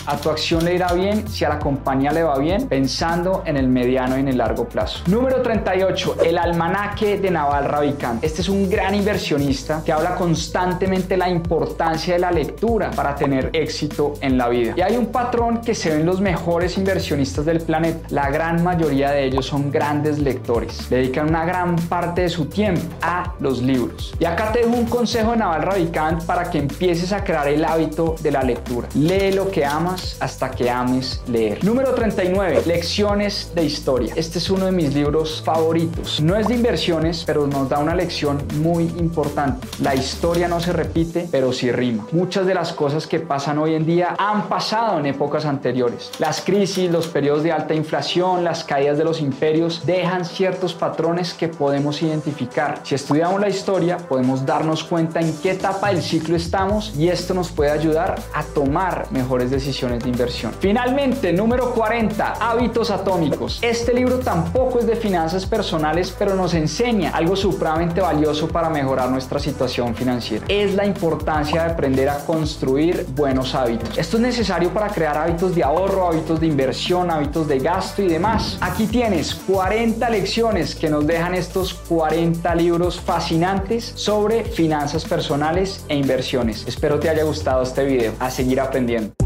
a 0.06 0.16
tu 0.18 0.28
acción 0.28 0.64
le 0.64 0.74
irá 0.74 0.92
bien 0.92 1.26
si 1.28 1.44
a 1.44 1.48
la 1.48 1.58
compañía 1.58 2.12
le 2.12 2.22
va 2.22 2.38
bien, 2.38 2.68
pensando 2.68 3.42
en 3.46 3.56
el 3.56 3.68
mediano 3.68 4.16
y 4.16 4.20
en 4.20 4.28
el 4.28 4.36
largo 4.36 4.68
plazo. 4.68 5.02
Número 5.06 5.40
38, 5.40 6.18
el 6.24 6.36
almanaque 6.36 7.18
de 7.18 7.30
Naval 7.30 7.64
Ravikant. 7.64 8.22
Este 8.22 8.42
es 8.42 8.50
un 8.50 8.68
gran 8.68 8.94
inversionista 8.94 9.82
que 9.82 9.92
habla 9.92 10.14
constantemente 10.14 11.16
la 11.16 11.30
importancia 11.30 12.14
de 12.14 12.20
la 12.20 12.30
lectura 12.30 12.90
para 12.90 13.14
tener 13.14 13.48
éxito 13.54 14.14
en 14.20 14.36
la 14.36 14.48
vida. 14.48 14.74
Y 14.76 14.82
hay 14.82 14.96
un 14.96 15.06
patrón 15.06 15.62
que 15.62 15.74
se 15.74 15.96
ven 15.96 16.04
los 16.04 16.20
mejores 16.20 16.76
inversionistas 16.76 17.46
del 17.46 17.60
planeta. 17.60 18.06
La 18.10 18.30
gran 18.30 18.62
mayoría 18.62 19.10
de 19.10 19.24
ellos 19.24 19.46
son 19.46 19.70
grandes 19.70 20.18
lectores. 20.18 20.90
Dedican 20.90 21.30
una 21.30 21.46
gran 21.46 21.76
parte 21.76 22.22
de 22.22 22.28
su 22.28 22.44
tiempo 22.44 22.82
a 23.00 23.32
los 23.40 23.62
libros. 23.62 24.14
Y 24.18 24.26
acá 24.26 24.52
te 24.52 24.58
dejo 24.58 24.76
un 24.76 24.86
consejo 24.86 25.30
de 25.30 25.38
Naval 25.38 25.62
Ravikant 25.62 26.24
para 26.24 26.50
que 26.50 26.58
empieces 26.58 27.12
a 27.12 27.24
crear 27.24 27.48
el 27.48 27.64
hábito 27.64 28.16
de 28.20 28.30
la 28.30 28.42
lectura. 28.42 28.88
Léelo 28.94 29.45
que 29.50 29.64
amas 29.64 30.16
hasta 30.20 30.50
que 30.50 30.70
ames 30.70 31.20
leer. 31.28 31.64
Número 31.64 31.94
39. 31.94 32.62
Lecciones 32.66 33.52
de 33.54 33.64
historia. 33.64 34.12
Este 34.16 34.38
es 34.38 34.50
uno 34.50 34.66
de 34.66 34.72
mis 34.72 34.94
libros 34.94 35.42
favoritos. 35.44 36.20
No 36.20 36.36
es 36.36 36.48
de 36.48 36.54
inversiones, 36.54 37.24
pero 37.26 37.46
nos 37.46 37.68
da 37.68 37.78
una 37.78 37.94
lección 37.94 38.42
muy 38.60 38.84
importante. 38.98 39.66
La 39.80 39.94
historia 39.94 40.48
no 40.48 40.60
se 40.60 40.72
repite, 40.72 41.28
pero 41.30 41.52
sí 41.52 41.70
rima. 41.70 42.06
Muchas 42.12 42.46
de 42.46 42.54
las 42.54 42.72
cosas 42.72 43.06
que 43.06 43.20
pasan 43.20 43.58
hoy 43.58 43.74
en 43.74 43.86
día 43.86 44.14
han 44.18 44.48
pasado 44.48 44.98
en 44.98 45.06
épocas 45.06 45.44
anteriores. 45.44 46.10
Las 46.18 46.40
crisis, 46.40 46.90
los 46.90 47.06
periodos 47.06 47.42
de 47.42 47.52
alta 47.52 47.74
inflación, 47.74 48.44
las 48.44 48.64
caídas 48.64 48.98
de 48.98 49.04
los 49.04 49.20
imperios 49.20 49.84
dejan 49.86 50.24
ciertos 50.24 50.74
patrones 50.74 51.34
que 51.34 51.48
podemos 51.48 52.02
identificar. 52.02 52.80
Si 52.82 52.94
estudiamos 52.94 53.40
la 53.40 53.48
historia, 53.48 53.98
podemos 53.98 54.44
darnos 54.44 54.84
cuenta 54.84 55.20
en 55.20 55.36
qué 55.38 55.52
etapa 55.52 55.88
del 55.88 56.02
ciclo 56.02 56.36
estamos 56.36 56.94
y 56.96 57.08
esto 57.08 57.34
nos 57.34 57.50
puede 57.50 57.70
ayudar 57.70 58.16
a 58.34 58.42
tomar 58.42 59.06
mejor 59.10 59.35
decisiones 59.44 60.02
de 60.02 60.08
inversión. 60.08 60.52
Finalmente, 60.58 61.32
número 61.32 61.72
40, 61.72 62.34
hábitos 62.40 62.90
atómicos. 62.90 63.58
Este 63.62 63.92
libro 63.92 64.18
tampoco 64.18 64.78
es 64.80 64.86
de 64.86 64.96
finanzas 64.96 65.46
personales, 65.46 66.14
pero 66.18 66.34
nos 66.34 66.54
enseña 66.54 67.10
algo 67.10 67.36
supremamente 67.36 68.00
valioso 68.00 68.48
para 68.48 68.70
mejorar 68.70 69.10
nuestra 69.10 69.38
situación 69.38 69.94
financiera. 69.94 70.44
Es 70.48 70.74
la 70.74 70.86
importancia 70.86 71.64
de 71.64 71.72
aprender 71.72 72.08
a 72.08 72.18
construir 72.24 73.06
buenos 73.14 73.54
hábitos. 73.54 73.96
Esto 73.98 74.16
es 74.16 74.22
necesario 74.22 74.70
para 74.70 74.88
crear 74.88 75.16
hábitos 75.16 75.54
de 75.54 75.62
ahorro, 75.62 76.08
hábitos 76.08 76.40
de 76.40 76.46
inversión, 76.46 77.10
hábitos 77.10 77.46
de 77.46 77.58
gasto 77.58 78.02
y 78.02 78.08
demás. 78.08 78.58
Aquí 78.60 78.86
tienes 78.86 79.34
40 79.34 80.08
lecciones 80.10 80.74
que 80.74 80.88
nos 80.88 81.06
dejan 81.06 81.34
estos 81.34 81.74
40 81.74 82.54
libros 82.54 83.00
fascinantes 83.00 83.92
sobre 83.94 84.44
finanzas 84.44 85.04
personales 85.04 85.84
e 85.88 85.96
inversiones. 85.96 86.64
Espero 86.66 86.98
te 86.98 87.08
haya 87.08 87.24
gustado 87.24 87.62
este 87.62 87.84
video. 87.84 88.12
A 88.18 88.30
seguir 88.30 88.60
aprendiendo. 88.60 89.25